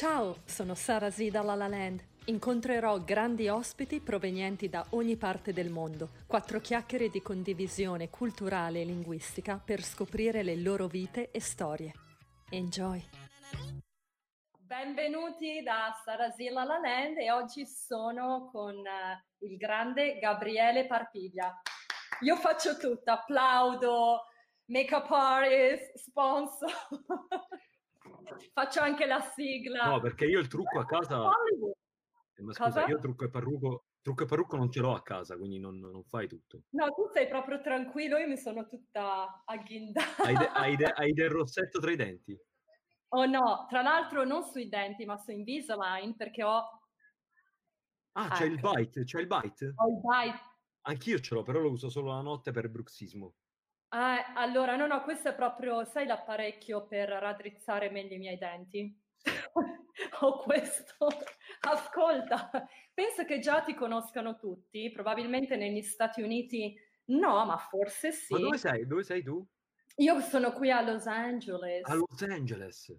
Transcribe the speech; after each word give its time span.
Ciao, 0.00 0.36
sono 0.46 0.74
Sara 0.74 1.10
Z 1.10 1.28
da 1.28 1.42
La 1.42 1.54
La 1.54 1.68
Land. 1.68 2.02
Incontrerò 2.24 3.00
grandi 3.00 3.48
ospiti 3.48 4.00
provenienti 4.00 4.70
da 4.70 4.82
ogni 4.92 5.18
parte 5.18 5.52
del 5.52 5.68
mondo. 5.68 6.12
Quattro 6.26 6.58
chiacchiere 6.58 7.10
di 7.10 7.20
condivisione 7.20 8.08
culturale 8.08 8.80
e 8.80 8.86
linguistica 8.86 9.60
per 9.62 9.82
scoprire 9.82 10.42
le 10.42 10.56
loro 10.56 10.86
vite 10.86 11.30
e 11.30 11.38
storie. 11.42 11.92
Enjoy! 12.48 13.04
Benvenuti 14.58 15.62
da 15.62 15.94
Sara 16.02 16.30
Z 16.30 16.38
La 16.50 16.64
La 16.64 16.78
Land 16.78 17.18
e 17.18 17.30
oggi 17.30 17.66
sono 17.66 18.48
con 18.50 18.76
uh, 18.76 19.44
il 19.44 19.58
grande 19.58 20.18
Gabriele 20.18 20.86
Parpiglia. 20.86 21.60
Io 22.20 22.36
faccio 22.36 22.78
tutto, 22.78 23.10
applaudo, 23.10 24.22
make-up 24.64 25.10
artist, 25.10 25.94
sponsor. 25.98 26.72
Faccio 28.52 28.80
anche 28.80 29.06
la 29.06 29.20
sigla. 29.20 29.86
No, 29.86 30.00
perché 30.00 30.26
io 30.26 30.38
il 30.38 30.48
trucco 30.48 30.78
a 30.78 30.86
casa... 30.86 31.30
Eh, 32.34 32.42
ma 32.42 32.52
scusa, 32.52 32.80
Cosa? 32.80 32.86
io 32.86 32.98
trucco 32.98 33.24
e 33.24 33.30
parrucco, 33.30 33.84
trucco 34.00 34.22
e 34.22 34.26
parrucco 34.26 34.56
non 34.56 34.70
ce 34.70 34.80
l'ho 34.80 34.94
a 34.94 35.02
casa, 35.02 35.36
quindi 35.36 35.58
non, 35.58 35.78
non, 35.78 36.02
fai 36.04 36.26
tutto. 36.26 36.62
No, 36.70 36.86
tu 36.94 37.08
sei 37.12 37.28
proprio 37.28 37.60
tranquillo, 37.60 38.16
io 38.16 38.26
mi 38.26 38.38
sono 38.38 38.66
tutta 38.66 39.42
agghindata. 39.44 40.22
Hai, 40.22 40.36
de, 40.36 40.46
hai, 40.48 40.76
de, 40.76 40.84
hai 40.86 41.12
del 41.12 41.28
rossetto 41.30 41.80
tra 41.80 41.90
i 41.90 41.96
denti? 41.96 42.38
Oh 43.12 43.26
no, 43.26 43.66
tra 43.68 43.82
l'altro 43.82 44.24
non 44.24 44.42
sui 44.42 44.68
denti, 44.68 45.04
ma 45.04 45.16
su 45.16 45.32
Invisalign, 45.32 46.12
perché 46.12 46.44
ho... 46.44 46.80
Ah, 48.12 48.26
ecco. 48.26 48.34
c'è 48.34 48.44
il 48.44 48.58
ecco. 48.58 48.72
bite, 48.72 49.04
c'è 49.04 49.20
il 49.20 49.26
bite? 49.26 49.72
Ho 49.76 49.88
il 49.88 50.00
bite. 50.00 50.40
Anch'io 50.82 51.18
ce 51.20 51.34
l'ho, 51.34 51.42
però 51.42 51.60
lo 51.60 51.70
uso 51.70 51.90
solo 51.90 52.08
la 52.08 52.22
notte 52.22 52.52
per 52.52 52.70
bruxismo. 52.70 53.34
Ah, 53.92 54.34
allora, 54.34 54.76
no, 54.76 54.86
no, 54.86 55.02
questo 55.02 55.30
è 55.30 55.34
proprio, 55.34 55.84
sai, 55.84 56.06
l'apparecchio 56.06 56.86
per 56.86 57.08
raddrizzare 57.08 57.90
meglio 57.90 58.14
i 58.14 58.18
miei 58.18 58.38
denti? 58.38 58.96
Ho 60.20 60.38
questo. 60.38 61.08
Ascolta, 61.62 62.50
penso 62.94 63.24
che 63.24 63.40
già 63.40 63.62
ti 63.62 63.74
conoscano 63.74 64.36
tutti, 64.36 64.90
probabilmente 64.92 65.56
negli 65.56 65.82
Stati 65.82 66.22
Uniti 66.22 66.78
no, 67.06 67.44
ma 67.44 67.56
forse 67.56 68.12
sì. 68.12 68.32
Ma 68.34 68.38
dove 68.38 68.58
sei? 68.58 68.86
Dove 68.86 69.02
sei 69.02 69.24
tu? 69.24 69.44
Io 69.96 70.20
sono 70.20 70.52
qui 70.52 70.70
a 70.70 70.82
Los 70.82 71.06
Angeles. 71.06 71.84
A 71.88 71.94
Los 71.94 72.22
Angeles. 72.22 72.96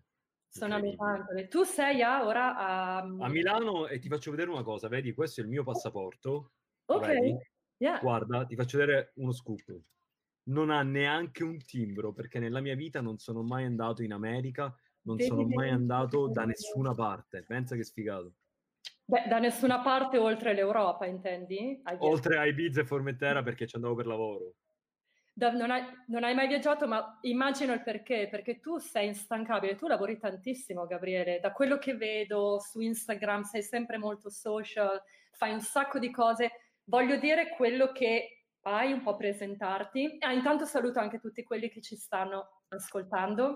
Sono 0.50 0.76
a 0.76 0.80
Milano. 0.80 1.26
Tu 1.48 1.64
sei 1.64 2.02
a, 2.02 2.26
ora 2.26 2.58
a... 2.58 2.98
a 2.98 3.30
Milano 3.30 3.88
e 3.88 4.00
ti 4.00 4.10
faccio 4.10 4.32
vedere 4.32 4.50
una 4.50 4.64
cosa, 4.64 4.90
vedi, 4.90 5.14
questo 5.14 5.40
è 5.40 5.44
il 5.46 5.50
mio 5.50 5.64
passaporto. 5.64 6.52
Ok. 6.88 7.38
Yeah. 7.78 8.00
Guarda, 8.00 8.46
ti 8.46 8.56
faccio 8.56 8.78
vedere 8.78 9.14
uno 9.16 9.32
scoop 9.32 9.82
non 10.44 10.70
ha 10.70 10.82
neanche 10.82 11.44
un 11.44 11.58
timbro 11.64 12.14
perché 12.14 12.40
nella 12.40 12.62
mia 12.62 12.76
vita 12.76 13.02
non 13.02 13.18
sono 13.18 13.44
mai 13.44 13.66
andato 13.66 14.02
in 14.04 14.14
America, 14.14 14.76
non 15.04 15.20
sono 15.20 15.48
mai 15.48 15.70
andato 15.70 16.28
da 16.28 16.46
nessuna 16.46 16.94
parte. 16.94 17.44
Pensa 17.44 17.76
che 17.76 17.84
sfigato. 17.84 18.34
Beh, 19.06 19.26
da 19.28 19.40
nessuna 19.40 19.82
parte 19.82 20.18
oltre 20.18 20.54
l'Europa, 20.54 21.06
intendi? 21.06 21.82
Oltre 22.00 22.38
a 22.38 22.46
Ibiza 22.46 22.82
e 22.82 22.86
Formentera 22.86 23.44
perché 23.44 23.68
ci 23.68 23.76
andavo 23.76 23.96
per 23.96 24.08
lavoro. 24.08 24.54
Da, 25.34 25.52
non, 25.52 25.72
hai, 25.72 25.84
non, 26.08 26.24
hai, 26.24 26.36
mai 26.36 26.48
viaggiato, 26.48 26.88
ma 26.88 27.18
immagino 27.22 27.74
il 27.74 27.84
perché, 27.84 28.28
perché 28.30 28.60
tu 28.60 28.78
sei 28.78 29.08
instancabile, 29.08 29.76
tu 29.76 29.88
lavori 29.88 30.18
tantissimo, 30.18 30.86
Gabriele. 30.86 31.40
Da 31.40 31.52
quello 31.52 31.78
che 31.78 31.96
vedo 31.96 32.60
su 32.60 32.80
Instagram, 32.80 33.44
sei 33.44 33.64
sempre 33.64 33.98
molto 33.98 34.30
social, 34.30 35.02
fai 35.32 35.52
un 35.52 35.62
sacco 35.62 36.00
di 36.00 36.12
cose. 36.12 36.52
Voglio 36.86 37.18
dire 37.18 37.50
quello 37.56 37.92
che 37.92 38.41
Vai 38.64 38.92
un 38.92 39.02
po' 39.02 39.16
presentarti. 39.16 40.18
Ah, 40.20 40.34
intanto 40.34 40.66
saluto 40.66 41.00
anche 41.00 41.20
tutti 41.20 41.44
quelli 41.44 41.70
che 41.70 41.82
ci 41.82 41.96
stanno 41.96 42.62
ascoltando. 42.68 43.56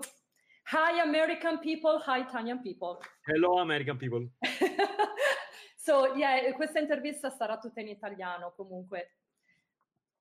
Hi 0.72 0.98
American 0.98 1.60
people, 1.60 2.02
hi 2.04 2.22
Italian 2.22 2.60
people. 2.60 2.98
Hello 3.24 3.60
American 3.60 3.96
people. 3.96 4.28
so, 5.76 6.14
yeah, 6.16 6.52
questa 6.54 6.80
intervista 6.80 7.30
sarà 7.30 7.56
tutta 7.58 7.80
in 7.80 7.88
italiano 7.88 8.52
comunque. 8.56 9.18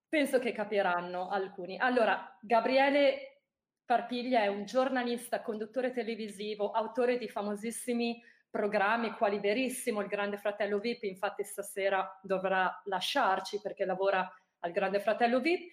Penso 0.08 0.38
che 0.38 0.52
capiranno 0.52 1.30
alcuni. 1.30 1.80
Allora, 1.80 2.38
Gabriele 2.40 3.42
Parpiglia 3.86 4.44
è 4.44 4.48
un 4.48 4.66
giornalista, 4.66 5.42
conduttore 5.42 5.92
televisivo, 5.94 6.70
autore 6.70 7.18
di 7.18 7.28
famosissimi 7.28 8.22
programmi 8.52 9.12
quali 9.14 9.40
Verissimo, 9.40 10.02
Il 10.02 10.08
Grande 10.08 10.38
Fratello 10.38 10.78
VIP, 10.78 11.04
infatti 11.04 11.44
stasera 11.44 12.20
dovrà 12.22 12.82
lasciarci 12.86 13.60
perché 13.62 13.84
lavora 13.84 14.32
al 14.66 14.72
Grande 14.72 15.00
Fratello 15.00 15.40
VIP. 15.40 15.72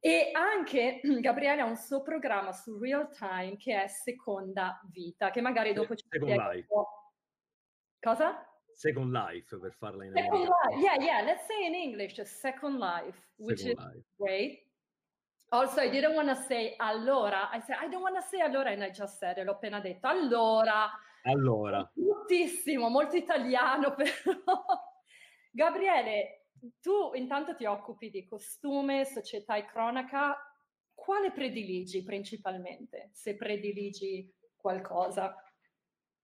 E 0.00 0.30
anche 0.32 1.00
Gabriele 1.20 1.60
ha 1.60 1.64
un 1.64 1.76
suo 1.76 2.02
programma 2.02 2.52
su 2.52 2.78
Real 2.78 3.08
Time 3.10 3.56
che 3.56 3.84
è 3.84 3.86
Seconda 3.86 4.80
Vita, 4.90 5.30
che 5.30 5.40
magari 5.40 5.72
dopo 5.72 5.94
ci 5.94 6.04
Second 6.08 6.30
Life. 6.30 6.66
Cosa? 8.00 8.46
Second 8.74 9.12
Life 9.12 9.56
per 9.58 9.72
farla 9.74 10.04
in 10.04 10.12
Second 10.12 10.48
Life, 10.48 10.80
yeah, 10.80 10.96
yeah, 10.96 11.22
let's 11.22 11.46
say 11.46 11.66
in 11.66 11.74
English, 11.74 12.20
Second 12.22 12.78
Life, 12.78 13.16
which 13.36 13.60
Second 13.60 13.78
is 13.78 13.94
life. 13.94 14.06
great. 14.16 14.66
Also, 15.50 15.80
I 15.82 15.90
didn't 15.90 16.14
want 16.14 16.28
to 16.30 16.34
say 16.34 16.74
allora, 16.78 17.50
I 17.52 17.60
said 17.60 17.76
I 17.78 17.88
don't 17.88 18.02
want 18.02 18.16
to 18.16 18.22
say 18.22 18.40
allora 18.40 18.70
and 18.70 18.82
I 18.82 18.90
just 18.90 19.18
said 19.18 19.36
it, 19.36 19.44
l'ho 19.44 19.52
appena 19.52 19.78
detto. 19.80 20.08
Allora. 20.08 20.90
Allora. 21.24 21.88
Moltissimo, 21.94 22.88
molto 22.88 23.16
italiano 23.16 23.94
però. 23.94 24.64
Gabriele, 25.52 26.41
tu 26.80 27.12
intanto 27.14 27.54
ti 27.54 27.64
occupi 27.64 28.10
di 28.10 28.24
costume, 28.26 29.04
società 29.04 29.56
e 29.56 29.66
cronaca. 29.66 30.36
Quale 30.94 31.32
prediligi 31.32 32.02
principalmente, 32.02 33.10
se 33.12 33.34
prediligi 33.36 34.32
qualcosa? 34.56 35.34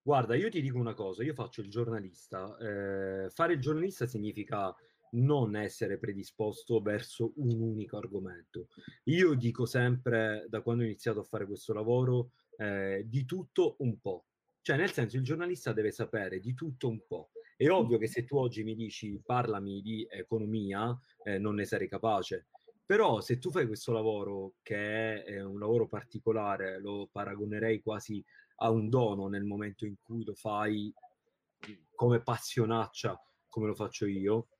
Guarda, 0.01 0.37
io 0.37 0.49
ti 0.49 0.61
dico 0.61 0.79
una 0.79 0.95
cosa, 0.95 1.23
io 1.23 1.35
faccio 1.35 1.61
il 1.61 1.69
giornalista. 1.69 2.57
Eh, 2.59 3.31
fare 3.31 3.55
il 3.55 3.61
giornalista 3.61 4.07
significa 4.07 4.75
non 5.11 5.57
essere 5.57 5.99
predisposto 5.99 6.81
verso 6.81 7.33
un 7.37 7.61
unico 7.61 7.97
argomento. 7.97 8.69
Io 9.05 9.35
dico 9.35 9.65
sempre, 9.67 10.47
da 10.49 10.61
quando 10.63 10.83
ho 10.83 10.87
iniziato 10.87 11.21
a 11.21 11.25
fare 11.25 11.47
questo 11.47 11.73
lavoro, 11.73 12.31
eh, 12.57 13.05
di 13.07 13.25
tutto 13.25 13.77
un 13.79 13.99
po'. 14.01 14.27
Cioè, 14.61 14.77
nel 14.77 14.93
senso, 14.93 15.17
il 15.17 15.23
giornalista 15.23 15.73
deve 15.73 15.91
sapere 15.91 16.41
di 16.41 16.55
tutto 16.55 16.89
un 16.89 17.01
po'. 17.07 17.31
È 17.61 17.69
ovvio 17.69 17.99
che 17.99 18.07
se 18.07 18.25
tu 18.25 18.37
oggi 18.37 18.63
mi 18.63 18.77
dici 18.77 19.21
parlami 19.21 19.83
di 19.83 20.07
economia, 20.09 20.97
eh, 21.25 21.39
non 21.39 21.57
ne 21.57 21.65
sarei 21.65 21.89
capace. 21.89 22.47
Però 22.87 23.21
se 23.21 23.39
tu 23.39 23.51
fai 23.51 23.67
questo 23.67 23.91
lavoro, 23.91 24.55
che 24.63 25.25
è 25.25 25.43
un 25.43 25.59
lavoro 25.59 25.89
particolare, 25.89 26.79
lo 26.81 27.09
paragonerei 27.11 27.83
quasi 27.83 28.25
a 28.59 28.71
un 28.71 28.89
dono 28.89 29.27
nel 29.27 29.43
momento 29.43 29.87
in 29.87 29.97
cui 30.01 30.23
lo 30.23 30.35
fai 30.35 30.95
come 31.97 32.23
passionaccia, 32.23 33.21
come 33.49 33.67
lo 33.67 33.75
faccio 33.75 34.07
io, 34.07 34.51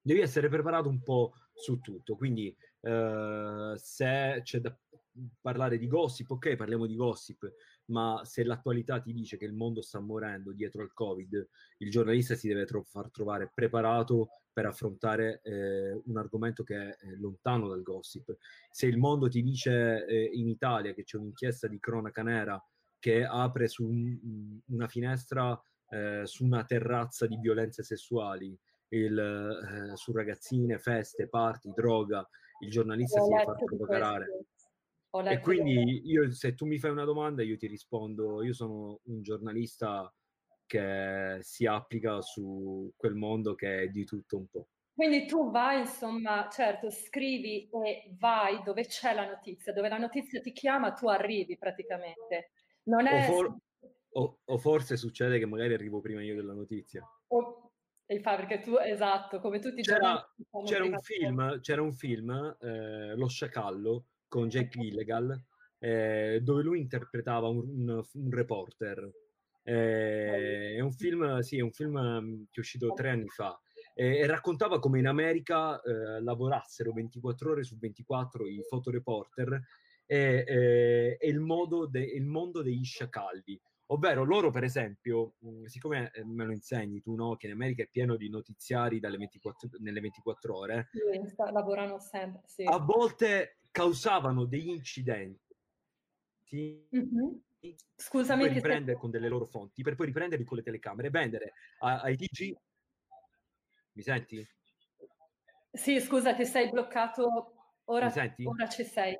devi 0.00 0.20
essere 0.20 0.48
preparato 0.48 0.88
un 0.88 1.02
po' 1.02 1.34
su 1.52 1.78
tutto. 1.80 2.16
Quindi 2.16 2.56
eh, 2.80 3.72
se 3.76 4.40
c'è 4.42 4.60
da 4.60 4.74
parlare 5.42 5.76
di 5.76 5.86
gossip, 5.86 6.30
ok, 6.30 6.56
parliamo 6.56 6.86
di 6.86 6.96
gossip, 6.96 7.52
ma 7.86 8.20
se 8.24 8.44
l'attualità 8.44 9.00
ti 9.00 9.12
dice 9.12 9.36
che 9.36 9.44
il 9.44 9.52
mondo 9.52 9.82
sta 9.82 10.00
morendo 10.00 10.52
dietro 10.52 10.82
al 10.82 10.92
Covid, 10.92 11.48
il 11.78 11.90
giornalista 11.90 12.34
si 12.34 12.48
deve 12.48 12.64
tro- 12.64 12.84
far 12.84 13.10
trovare 13.10 13.50
preparato 13.52 14.28
per 14.52 14.66
affrontare 14.66 15.40
eh, 15.42 16.00
un 16.04 16.16
argomento 16.16 16.62
che 16.62 16.90
è 16.90 16.96
lontano 17.18 17.68
dal 17.68 17.82
gossip. 17.82 18.36
Se 18.70 18.86
il 18.86 18.98
mondo 18.98 19.28
ti 19.28 19.42
dice 19.42 20.06
eh, 20.06 20.30
in 20.32 20.48
Italia 20.48 20.94
che 20.94 21.02
c'è 21.02 21.16
un'inchiesta 21.16 21.66
di 21.66 21.80
cronaca 21.80 22.22
nera 22.22 22.62
che 22.98 23.24
apre 23.24 23.68
su 23.68 23.84
un, 23.84 24.60
una 24.66 24.86
finestra 24.86 25.60
eh, 25.90 26.22
su 26.24 26.44
una 26.44 26.64
terrazza 26.64 27.26
di 27.26 27.36
violenze 27.36 27.82
sessuali, 27.82 28.56
il, 28.88 29.18
eh, 29.18 29.96
su 29.96 30.12
ragazzine, 30.12 30.78
feste, 30.78 31.28
party, 31.28 31.72
droga, 31.74 32.26
il 32.60 32.70
giornalista 32.70 33.20
si 33.20 33.28
deve 33.28 33.44
far 33.44 33.64
preparare. 33.64 34.46
E 35.22 35.38
quindi 35.38 36.02
io, 36.06 36.30
se 36.32 36.54
tu 36.54 36.66
mi 36.66 36.78
fai 36.78 36.90
una 36.90 37.04
domanda, 37.04 37.42
io 37.42 37.56
ti 37.56 37.68
rispondo, 37.68 38.42
io 38.42 38.52
sono 38.52 39.00
un 39.04 39.22
giornalista 39.22 40.12
che 40.66 41.38
si 41.40 41.66
applica 41.66 42.20
su 42.20 42.92
quel 42.96 43.14
mondo 43.14 43.54
che 43.54 43.82
è 43.82 43.88
di 43.88 44.04
tutto 44.04 44.38
un 44.38 44.46
po'. 44.48 44.68
Quindi 44.92 45.26
tu 45.26 45.50
vai, 45.50 45.80
insomma, 45.80 46.48
certo, 46.50 46.90
scrivi 46.90 47.68
e 47.84 48.14
vai 48.18 48.62
dove 48.64 48.86
c'è 48.86 49.14
la 49.14 49.28
notizia, 49.28 49.72
dove 49.72 49.88
la 49.88 49.98
notizia 49.98 50.40
ti 50.40 50.52
chiama, 50.52 50.92
tu 50.92 51.06
arrivi 51.06 51.56
praticamente. 51.58 52.52
Non 52.84 53.06
è... 53.06 53.28
o, 53.28 53.32
for- 53.32 53.56
o, 54.16 54.38
o 54.44 54.58
forse 54.58 54.96
succede 54.96 55.38
che 55.38 55.46
magari 55.46 55.74
arrivo 55.74 56.00
prima 56.00 56.22
io 56.22 56.34
della 56.34 56.54
notizia. 56.54 57.08
O, 57.28 57.72
e 58.06 58.20
fa 58.20 58.36
perché 58.36 58.60
tu, 58.60 58.76
esatto, 58.76 59.40
come 59.40 59.58
tutti 59.58 59.80
i 59.80 59.82
c'era, 59.82 60.24
c'era 60.64 60.84
un 60.84 60.98
film, 61.00 61.60
c'era 61.60 61.82
un 61.82 61.92
film, 61.92 62.56
eh, 62.60 63.14
Lo 63.16 63.28
Sciacallo, 63.28 64.06
con 64.34 64.48
Jake 64.48 64.80
Gilligal, 64.80 65.40
eh, 65.78 66.40
dove 66.42 66.64
lui 66.64 66.80
interpretava 66.80 67.46
un, 67.46 67.58
un, 67.68 68.02
un 68.14 68.30
reporter. 68.32 69.08
Eh, 69.62 70.74
è 70.74 70.80
un 70.80 70.90
film, 70.90 71.38
sì, 71.38 71.58
è 71.58 71.60
un 71.60 71.70
film 71.70 71.96
mm, 71.96 72.42
che 72.50 72.56
è 72.56 72.58
uscito 72.58 72.92
tre 72.94 73.10
anni 73.10 73.28
fa 73.28 73.56
eh, 73.94 74.18
e 74.18 74.26
raccontava 74.26 74.80
come 74.80 74.98
in 74.98 75.06
America 75.06 75.80
eh, 75.80 76.20
lavorassero 76.20 76.92
24 76.92 77.52
ore 77.52 77.62
su 77.62 77.78
24 77.78 78.48
i 78.48 78.60
fotoreporter 78.68 79.62
e, 80.04 81.16
il, 81.20 81.88
de, 81.90 82.00
il, 82.00 82.24
mondo 82.24 82.60
degli 82.60 82.84
sciacalli, 82.84 83.58
Ovvero 83.88 84.24
loro, 84.24 84.50
per 84.50 84.64
esempio, 84.64 85.34
mh, 85.38 85.64
siccome 85.64 86.10
eh, 86.12 86.24
me 86.24 86.46
lo 86.46 86.52
insegni 86.52 87.02
tu, 87.02 87.14
no? 87.14 87.36
Che 87.36 87.46
in 87.46 87.52
America 87.52 87.82
è 87.82 87.88
pieno 87.90 88.16
di 88.16 88.30
notiziari 88.30 88.98
24, 88.98 89.68
nelle 89.80 90.00
24 90.00 90.56
ore. 90.56 90.88
Sì, 90.90 91.34
lavorano 91.52 92.00
sempre, 92.00 92.42
sì. 92.46 92.64
A 92.64 92.78
volte 92.78 93.58
causavano 93.74 94.44
degli 94.44 94.68
incidenti. 94.68 95.52
Mm-hmm. 96.54 97.34
Scusami. 97.96 98.44
Per 98.44 98.52
riprendere 98.52 98.92
sei... 98.92 99.00
con 99.00 99.10
delle 99.10 99.28
loro 99.28 99.46
fonti, 99.46 99.82
per 99.82 99.96
poi 99.96 100.06
riprenderli 100.06 100.44
con 100.44 100.58
le 100.58 100.62
telecamere 100.62 101.08
e 101.08 101.10
vendere 101.10 101.52
ai 101.80 102.16
TG. 102.16 102.56
Mi 103.94 104.02
senti? 104.02 104.48
Sì, 105.72 106.00
scusa, 106.00 106.34
ti 106.34 106.44
sei 106.44 106.70
bloccato. 106.70 107.80
Ora, 107.86 108.12
ora 108.44 108.68
ci 108.68 108.84
sei. 108.84 109.18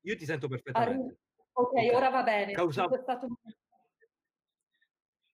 Io 0.00 0.16
ti 0.16 0.24
sento 0.24 0.48
perfettamente. 0.48 1.18
Ok, 1.52 1.72
okay. 1.72 1.90
ora 1.90 2.08
va 2.08 2.22
bene. 2.22 2.52
Causava... 2.52 2.98
Stato... 3.02 3.26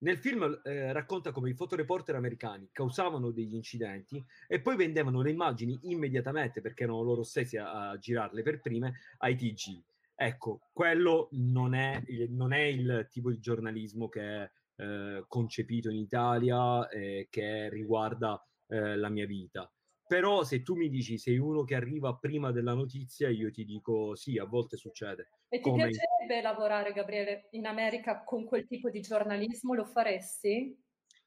Nel 0.02 0.16
film 0.16 0.60
eh, 0.64 0.92
racconta 0.92 1.30
come 1.30 1.50
i 1.50 1.54
fotoreporter 1.54 2.14
americani 2.14 2.70
causavano 2.72 3.30
degli 3.30 3.54
incidenti 3.54 4.24
e 4.48 4.60
poi 4.60 4.76
vendevano 4.76 5.20
le 5.20 5.30
immagini 5.30 5.78
immediatamente, 5.82 6.62
perché 6.62 6.84
erano 6.84 7.02
loro 7.02 7.22
stessi 7.22 7.58
a, 7.58 7.90
a 7.90 7.98
girarle 7.98 8.42
per 8.42 8.60
prime, 8.60 8.94
ai 9.18 9.36
TG. 9.36 9.82
Ecco, 10.14 10.60
quello 10.72 11.28
non 11.32 11.74
è, 11.74 12.02
non 12.28 12.52
è 12.52 12.60
il 12.60 13.08
tipo 13.10 13.30
di 13.30 13.40
giornalismo 13.40 14.08
che 14.08 14.20
è 14.22 14.50
eh, 14.76 15.24
concepito 15.28 15.90
in 15.90 15.96
Italia 15.98 16.88
e 16.88 17.28
che 17.30 17.68
riguarda 17.68 18.42
eh, 18.68 18.96
la 18.96 19.08
mia 19.10 19.26
vita. 19.26 19.70
Però 20.10 20.42
se 20.42 20.64
tu 20.64 20.74
mi 20.74 20.88
dici 20.88 21.18
sei 21.18 21.38
uno 21.38 21.62
che 21.62 21.76
arriva 21.76 22.16
prima 22.16 22.50
della 22.50 22.74
notizia, 22.74 23.28
io 23.28 23.48
ti 23.52 23.64
dico 23.64 24.16
sì, 24.16 24.38
a 24.38 24.44
volte 24.44 24.76
succede. 24.76 25.28
E 25.48 25.60
ti 25.60 25.72
piacerebbe 25.72 26.42
lavorare, 26.42 26.92
Gabriele, 26.92 27.46
in 27.52 27.64
America 27.64 28.24
con 28.24 28.44
quel 28.44 28.66
tipo 28.66 28.90
di 28.90 29.02
giornalismo? 29.02 29.72
Lo 29.72 29.84
faresti? 29.84 30.76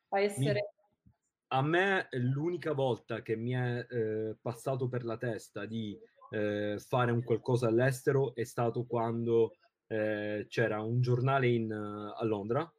A 0.10 0.20
essere... 0.20 0.52
Mi... 0.52 1.12
A 1.48 1.62
me 1.62 2.10
l'unica 2.12 2.74
volta 2.74 3.22
che 3.22 3.38
mi 3.38 3.54
è 3.54 3.88
eh, 3.90 4.36
passato 4.42 4.90
per 4.90 5.06
la 5.06 5.16
testa 5.16 5.66
di 5.66 5.98
eh, 6.32 6.78
fare 6.78 7.14
un 7.14 7.24
qualcosa 7.24 7.68
all'estero 7.68 8.36
è 8.36 8.44
stato 8.44 8.84
quando 8.84 9.56
eh, 9.88 10.46
c'era 10.50 10.82
un 10.82 11.00
giornale 11.00 11.48
in, 11.48 11.72
uh, 11.72 12.20
a 12.20 12.26
Londra 12.26 12.70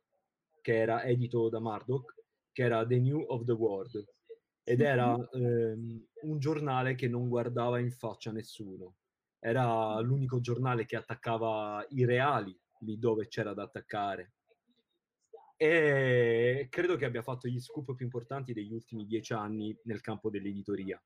che 0.61 0.77
era 0.77 1.03
edito 1.05 1.49
da 1.49 1.61
Murdoch, 1.61 2.15
che 2.53 2.63
era 2.63 2.85
The 2.85 2.99
New 2.99 3.25
of 3.27 3.45
the 3.47 3.53
World 3.53 4.05
ed 4.65 4.81
era 4.81 5.15
ehm, 5.33 6.07
un 6.23 6.39
giornale 6.39 6.95
che 6.95 7.07
non 7.07 7.29
guardava 7.29 7.79
in 7.79 7.91
faccia 7.91 8.33
nessuno. 8.33 8.97
Era 9.39 10.01
l'unico 10.01 10.41
giornale 10.41 10.87
che 10.87 10.97
attaccava 10.97 11.85
i 11.91 12.07
reali 12.07 12.59
lì 12.81 12.99
dove 12.99 13.29
c'era 13.29 13.53
da 13.53 13.65
attaccare. 13.65 14.33
E 15.57 16.67
credo 16.71 16.97
che 16.97 17.05
abbia 17.05 17.23
fatto 17.23 17.47
gli 17.47 17.61
scoop 17.61 17.95
più 17.95 18.07
importanti 18.07 18.55
degli 18.55 18.73
ultimi 18.73 19.07
dieci 19.07 19.35
anni 19.35 19.77
nel 19.85 20.01
campo 20.01 20.31
dell'editoria. 20.31 21.01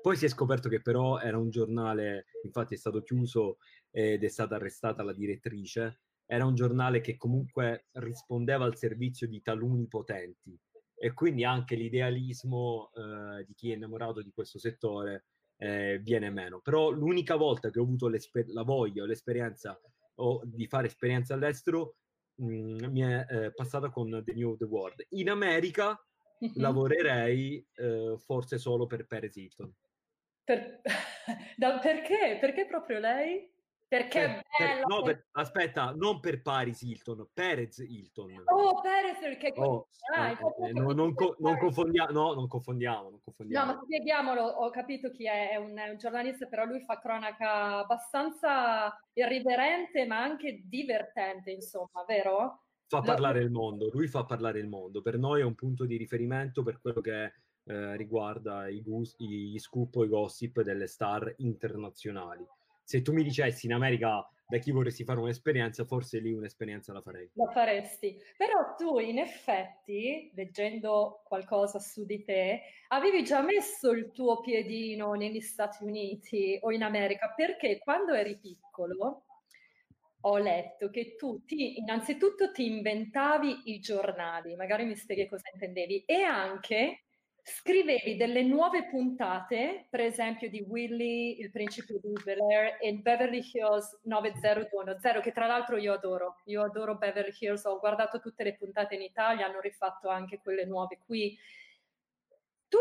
Poi 0.00 0.16
si 0.16 0.24
è 0.24 0.28
scoperto 0.28 0.68
che 0.68 0.80
però 0.80 1.18
era 1.18 1.36
un 1.36 1.50
giornale, 1.50 2.26
infatti 2.44 2.74
è 2.74 2.78
stato 2.78 3.02
chiuso 3.02 3.58
ed 3.90 4.24
è 4.24 4.28
stata 4.28 4.54
arrestata 4.54 5.02
la 5.02 5.12
direttrice, 5.12 6.00
era 6.24 6.46
un 6.46 6.54
giornale 6.54 7.00
che 7.00 7.16
comunque 7.16 7.88
rispondeva 7.94 8.64
al 8.64 8.78
servizio 8.78 9.26
di 9.28 9.42
taluni 9.42 9.86
potenti 9.88 10.58
e 11.02 11.14
quindi 11.14 11.44
anche 11.44 11.76
l'idealismo 11.76 12.90
eh, 12.94 13.44
di 13.46 13.54
chi 13.54 13.70
è 13.70 13.74
innamorato 13.74 14.20
di 14.20 14.30
questo 14.34 14.58
settore 14.58 15.24
eh, 15.56 15.98
viene 15.98 16.28
meno. 16.28 16.60
Però 16.60 16.90
l'unica 16.90 17.36
volta 17.36 17.70
che 17.70 17.78
ho 17.78 17.84
avuto 17.84 18.10
la 18.48 18.62
voglia 18.64 19.02
o 19.02 19.06
l'esperienza 19.06 19.80
o 20.16 20.42
di 20.44 20.66
fare 20.66 20.88
esperienza 20.88 21.32
all'estero 21.32 21.96
mh, 22.34 22.44
mm, 22.44 22.84
mi 22.90 23.00
è 23.00 23.26
eh, 23.30 23.52
passata 23.54 23.88
con 23.88 24.22
The 24.22 24.34
New 24.34 24.50
of 24.50 24.58
the 24.58 24.66
World. 24.66 25.06
In 25.10 25.30
America 25.30 25.98
lavorerei 26.56 27.66
eh, 27.76 28.16
forse 28.18 28.58
solo 28.58 28.86
per 28.86 29.06
Paris 29.06 29.36
Hilton. 29.36 29.74
Per... 30.44 30.82
da, 31.56 31.78
perché? 31.78 32.36
Perché 32.38 32.66
proprio 32.66 32.98
lei? 32.98 33.50
Perché 33.90 34.20
per, 34.20 34.44
per, 34.56 34.86
no, 34.86 35.02
per, 35.02 35.26
aspetta, 35.32 35.92
non 35.96 36.20
per 36.20 36.42
Paris 36.42 36.80
Hilton, 36.82 37.26
Perez 37.34 37.78
Hilton. 37.78 38.44
Oh, 38.44 38.80
Perez, 38.80 39.18
perché 39.18 39.52
oh, 39.56 39.88
ah, 40.14 40.28
eh, 40.28 40.68
eh, 40.68 40.72
no, 40.72 40.92
non, 40.92 41.12
co- 41.12 41.34
non, 41.40 41.58
confondiamo, 41.58 42.12
no, 42.12 42.34
non 42.34 42.46
confondiamo, 42.46 43.10
non 43.10 43.20
confondiamo. 43.20 43.66
No, 43.66 43.72
ma 43.72 43.80
spieghiamolo, 43.82 44.44
ho 44.44 44.70
capito 44.70 45.10
chi 45.10 45.26
è, 45.26 45.50
è 45.50 45.56
un, 45.56 45.76
è 45.76 45.88
un, 45.88 45.96
giornalista, 45.96 46.46
però 46.46 46.66
lui 46.66 46.80
fa 46.82 47.00
cronaca 47.00 47.78
abbastanza 47.78 48.96
irriverente, 49.12 50.06
ma 50.06 50.22
anche 50.22 50.62
divertente, 50.62 51.50
insomma, 51.50 52.04
vero? 52.06 52.66
Fa 52.86 53.00
parlare 53.00 53.40
il 53.40 53.50
mondo, 53.50 53.90
lui 53.92 54.06
fa 54.06 54.22
parlare 54.24 54.60
il 54.60 54.68
mondo. 54.68 55.02
Per 55.02 55.18
noi 55.18 55.40
è 55.40 55.44
un 55.44 55.56
punto 55.56 55.84
di 55.84 55.96
riferimento 55.96 56.62
per 56.62 56.80
quello 56.80 57.00
che 57.00 57.24
eh, 57.64 57.96
riguarda 57.96 58.68
i, 58.68 58.84
gli 59.16 59.58
scoop 59.58 59.96
o 59.96 60.04
i 60.04 60.08
gossip 60.08 60.60
delle 60.60 60.86
star 60.86 61.34
internazionali 61.38 62.46
se 62.90 63.02
tu 63.02 63.12
mi 63.12 63.22
dicessi 63.22 63.66
in 63.66 63.72
America 63.72 64.28
da 64.48 64.58
chi 64.58 64.72
vorresti 64.72 65.04
fare 65.04 65.20
un'esperienza, 65.20 65.84
forse 65.84 66.18
lì 66.18 66.32
un'esperienza 66.32 66.92
la 66.92 67.00
farei. 67.00 67.30
La 67.34 67.48
faresti. 67.52 68.20
Però 68.36 68.74
tu, 68.76 68.98
in 68.98 69.20
effetti, 69.20 70.28
leggendo 70.34 71.22
qualcosa 71.24 71.78
su 71.78 72.04
di 72.04 72.24
te, 72.24 72.62
avevi 72.88 73.22
già 73.22 73.42
messo 73.42 73.92
il 73.92 74.10
tuo 74.10 74.40
piedino 74.40 75.12
negli 75.12 75.38
Stati 75.38 75.84
Uniti 75.84 76.58
o 76.62 76.72
in 76.72 76.82
America, 76.82 77.32
perché 77.32 77.78
quando 77.78 78.12
eri 78.12 78.40
piccolo 78.40 79.22
ho 80.22 80.38
letto 80.38 80.90
che 80.90 81.14
tu 81.14 81.44
ti, 81.44 81.78
innanzitutto 81.78 82.50
ti 82.50 82.66
inventavi 82.66 83.72
i 83.72 83.78
giornali, 83.78 84.56
magari 84.56 84.84
mi 84.84 84.96
spieghi 84.96 85.28
cosa 85.28 85.48
intendevi, 85.52 86.02
e 86.06 86.22
anche 86.22 87.04
scrivevi 87.50 88.16
delle 88.16 88.42
nuove 88.42 88.86
puntate, 88.86 89.86
per 89.90 90.00
esempio 90.00 90.48
di 90.48 90.60
Willy, 90.60 91.40
il 91.40 91.50
principe 91.50 91.98
di 92.00 92.12
Bel 92.24 92.40
Air, 92.40 92.78
e 92.80 92.94
Beverly 92.94 93.42
Hills 93.52 94.00
9010, 94.04 95.20
che 95.20 95.32
tra 95.32 95.46
l'altro 95.46 95.76
io 95.76 95.92
adoro. 95.92 96.40
Io 96.44 96.62
adoro 96.62 96.96
Beverly 96.96 97.32
Hills, 97.38 97.64
ho 97.64 97.78
guardato 97.78 98.20
tutte 98.20 98.44
le 98.44 98.54
puntate 98.54 98.94
in 98.94 99.02
Italia, 99.02 99.46
hanno 99.46 99.60
rifatto 99.60 100.08
anche 100.08 100.38
quelle 100.38 100.64
nuove 100.64 100.98
qui. 101.04 101.36
Tu 102.68 102.78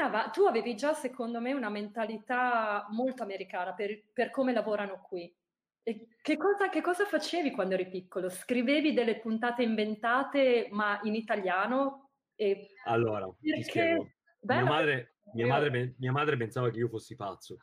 avanti, 0.00 0.30
tu 0.30 0.44
avevi 0.46 0.76
già, 0.76 0.94
secondo 0.94 1.40
me, 1.40 1.52
una 1.52 1.68
mentalità 1.68 2.86
molto 2.90 3.24
americana 3.24 3.74
per, 3.74 4.00
per 4.12 4.30
come 4.30 4.52
lavorano 4.52 5.02
qui. 5.02 5.34
Che 5.82 6.36
cosa, 6.38 6.70
che 6.70 6.80
cosa 6.80 7.04
facevi 7.04 7.50
quando 7.50 7.74
eri 7.74 7.88
piccolo? 7.88 8.30
Scrivevi 8.30 8.94
delle 8.94 9.18
puntate 9.18 9.62
inventate, 9.62 10.68
ma 10.70 10.98
in 11.02 11.14
italiano? 11.14 12.03
E 12.36 12.68
allora, 12.86 13.32
perché... 13.40 13.62
spiego. 13.62 14.08
Mia 14.40 14.64
madre, 14.64 15.16
mia, 15.32 15.46
madre, 15.46 15.94
mia 15.98 16.12
madre, 16.12 16.36
pensava 16.36 16.70
che 16.70 16.78
io 16.78 16.88
fossi 16.88 17.14
pazzo. 17.14 17.56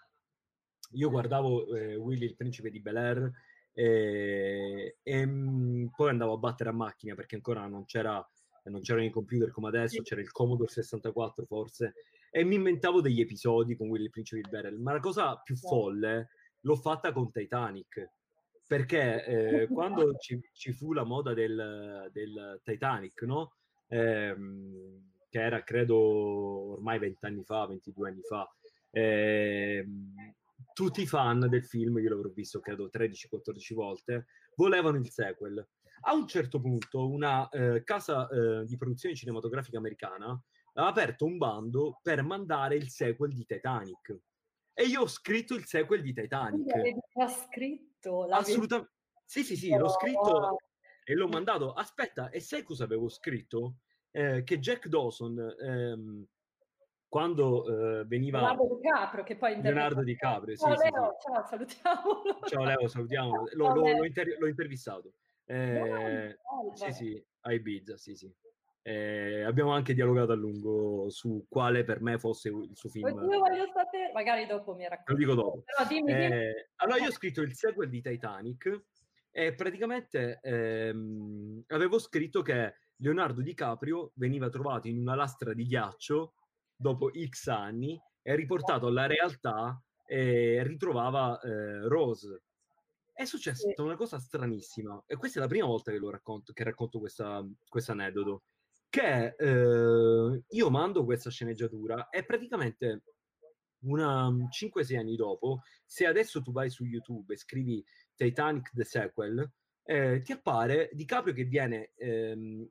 Io 0.94 1.10
guardavo 1.10 1.76
eh, 1.76 1.96
Willy, 1.96 2.26
il 2.26 2.36
principe 2.36 2.72
di 2.72 2.82
Bel 2.82 2.98
Air, 2.98 3.32
e, 3.74 4.98
e 5.02 5.26
mh, 5.26 5.32
mm, 5.32 5.86
poi 5.96 6.10
andavo 6.10 6.34
a 6.34 6.38
battere 6.38 6.70
a 6.70 6.74
macchina 6.74 7.16
perché 7.16 7.36
ancora 7.36 7.66
non, 7.68 7.86
c'era, 7.86 8.26
non 8.66 8.82
c'erano 8.82 9.06
i 9.06 9.12
computer 9.12 9.52
come 9.52 9.68
adesso, 9.68 10.02
c'era 10.02 10.22
il 10.22 10.32
Commodore 10.32 10.72
64 10.72 11.46
forse, 11.46 11.94
e 12.32 12.44
mi 12.44 12.56
inventavo 12.56 13.00
degli 13.00 13.22
episodi 13.22 13.76
con 13.76 13.90
Willy, 13.90 14.06
il 14.06 14.10
principe 14.10 14.42
di 14.42 14.50
Bel 14.50 14.66
Air. 14.66 14.78
Ma 14.78 14.94
la 14.94 15.00
cosa 15.00 15.38
più 15.38 15.56
folle 15.56 16.30
l'ho 16.62 16.76
fatta 16.76 17.12
con 17.12 17.32
Titanic 17.32 18.10
perché 18.72 19.26
eh, 19.26 19.68
quando 19.68 20.16
ci, 20.18 20.40
ci, 20.54 20.72
fu 20.72 20.94
la 20.94 21.04
moda 21.04 21.34
del, 21.34 22.10
del 22.14 22.62
Titanic, 22.64 23.22
no? 23.24 23.56
Ehm, 23.92 25.12
che 25.30 25.42
era 25.42 25.64
credo 25.64 25.98
ormai 26.74 27.00
20 27.00 27.26
anni 27.26 27.44
fa, 27.44 27.66
22 27.68 28.10
anni 28.10 28.22
fa. 28.22 28.50
Ehm, 28.92 30.14
tutti 30.74 31.02
i 31.02 31.08
fan 31.08 31.48
del 31.50 31.66
film, 31.66 31.98
io 31.98 32.10
l'avrò 32.10 32.30
visto 32.30 32.60
credo 32.60 32.90
13-14 32.92 33.74
volte, 33.74 34.28
volevano 34.56 34.98
il 34.98 35.10
sequel. 35.10 35.66
A 36.04 36.14
un 36.14 36.28
certo 36.28 36.60
punto 36.60 37.10
una 37.10 37.48
eh, 37.50 37.84
casa 37.84 38.28
eh, 38.30 38.66
di 38.66 38.78
produzione 38.78 39.16
cinematografica 39.16 39.78
americana 39.78 40.42
ha 40.74 40.88
aperto 40.88 41.26
un 41.26 41.38
bando 41.38 42.00
per 42.02 42.24
mandare 42.24 42.76
il 42.76 42.90
sequel 42.90 43.34
di 43.34 43.46
Titanic. 43.46 44.18
E 44.74 44.86
io 44.86 45.02
ho 45.02 45.08
scritto 45.08 45.54
il 45.54 45.66
sequel 45.66 46.02
di 46.02 46.14
Titanic. 46.14 46.74
L'ha 47.14 47.28
scritto? 47.28 48.24
Assolutamente. 48.24 48.94
Sì, 49.26 49.44
sì, 49.44 49.56
sì, 49.56 49.70
l'ho 49.70 49.90
scritto 49.90 50.58
e 51.04 51.14
l'ho 51.14 51.28
mandato. 51.28 51.74
Aspetta, 51.74 52.30
e 52.30 52.40
sai 52.40 52.64
cosa 52.64 52.84
avevo 52.84 53.10
scritto? 53.10 53.76
Eh, 54.12 54.44
che 54.44 54.60
Jack 54.60 54.88
Dawson, 54.88 55.56
ehm, 55.60 56.26
quando 57.08 58.00
eh, 58.00 58.06
veniva... 58.06 58.40
Leonardo 58.40 58.76
DiCaprio, 58.76 59.24
che 59.24 59.36
poi... 59.36 59.62
Leonardo 59.62 60.04
DiCaprio, 60.04 60.56
ciao, 60.56 60.76
sì, 60.78 60.90
Leo, 60.90 61.18
sì, 61.20 61.28
ciao, 61.28 61.46
salutiamolo. 61.46 62.40
Ciao 62.46 62.64
Leo, 62.64 62.88
salutiamo. 62.88 63.44
L'ho, 63.54 63.74
l'ho, 63.74 63.98
l'ho, 63.98 64.06
inter- 64.06 64.38
l'ho 64.40 64.48
intervistato. 64.48 65.14
Eh, 65.46 66.38
no, 66.50 66.76
sì, 66.76 66.92
sì, 66.94 67.26
a 67.42 67.54
Ibiza, 67.54 67.98
sì, 67.98 68.16
sì. 68.16 68.34
Eh, 68.84 69.44
abbiamo 69.44 69.74
anche 69.74 69.94
dialogato 69.94 70.32
a 70.32 70.36
lungo 70.36 71.08
su 71.10 71.46
quale 71.48 71.84
per 71.84 72.02
me 72.02 72.18
fosse 72.18 72.50
il 72.50 72.72
suo 72.74 72.90
film. 72.90 73.06
Oddio, 73.06 73.40
voglio 73.40 73.68
sapere, 73.72 74.12
magari 74.12 74.48
dopo 74.48 74.74
mi 74.74 74.88
racconto. 74.88 75.12
Lo 75.12 75.18
dico 75.18 75.34
dopo. 75.36 75.64
Dimmi, 75.88 76.14
dimmi. 76.14 76.34
Eh, 76.34 76.70
allora, 76.78 76.98
io 76.98 77.10
ho 77.10 77.12
scritto 77.12 77.42
il 77.42 77.54
sequel 77.54 77.90
di 77.90 78.02
Titanic 78.02 78.86
e 79.32 79.56
praticamente 79.56 80.40
ehm, 80.42 81.64
avevo 81.68 81.98
scritto 82.00 82.42
che 82.42 82.76
Leonardo 82.98 83.42
DiCaprio 83.42 84.12
veniva 84.16 84.50
trovato 84.50 84.88
in 84.88 85.00
una 85.00 85.16
lastra 85.16 85.54
di 85.54 85.66
ghiaccio 85.66 86.34
dopo 86.76 87.10
X 87.12 87.48
anni 87.48 88.00
e 88.22 88.36
riportato 88.36 88.88
alla 88.88 89.08
realtà 89.08 89.82
e 90.06 90.62
ritrovava 90.64 91.40
eh, 91.40 91.88
Rose. 91.88 92.44
È 93.14 93.24
successa 93.26 93.72
una 93.78 93.96
cosa 93.96 94.20
stranissima 94.20 95.02
e 95.06 95.16
questa 95.16 95.40
è 95.40 95.42
la 95.42 95.48
prima 95.48 95.66
volta 95.66 95.92
che 95.92 95.98
lo 95.98 96.10
racconto, 96.10 96.54
che 96.54 96.64
racconto 96.64 97.00
questo 97.00 97.92
aneddoto. 97.92 98.44
Che 98.90 99.36
eh, 99.38 100.44
io 100.50 100.70
mando 100.70 101.06
questa 101.06 101.30
sceneggiatura 101.30 102.10
e 102.10 102.26
praticamente 102.26 103.04
una 103.84 104.30
5-6 104.30 104.98
anni 104.98 105.16
dopo, 105.16 105.62
se 105.86 106.06
adesso 106.06 106.42
tu 106.42 106.52
vai 106.52 106.70
su 106.70 106.84
YouTube 106.84 107.34
e 107.34 107.38
scrivi 107.38 107.84
Titanic 108.22 108.72
The 108.74 108.84
Sequel, 108.84 109.52
eh, 109.84 110.22
ti 110.22 110.32
appare 110.32 110.90
DiCaprio 110.94 111.34
che 111.34 111.46
viene 111.46 111.92
ehm, 111.96 112.70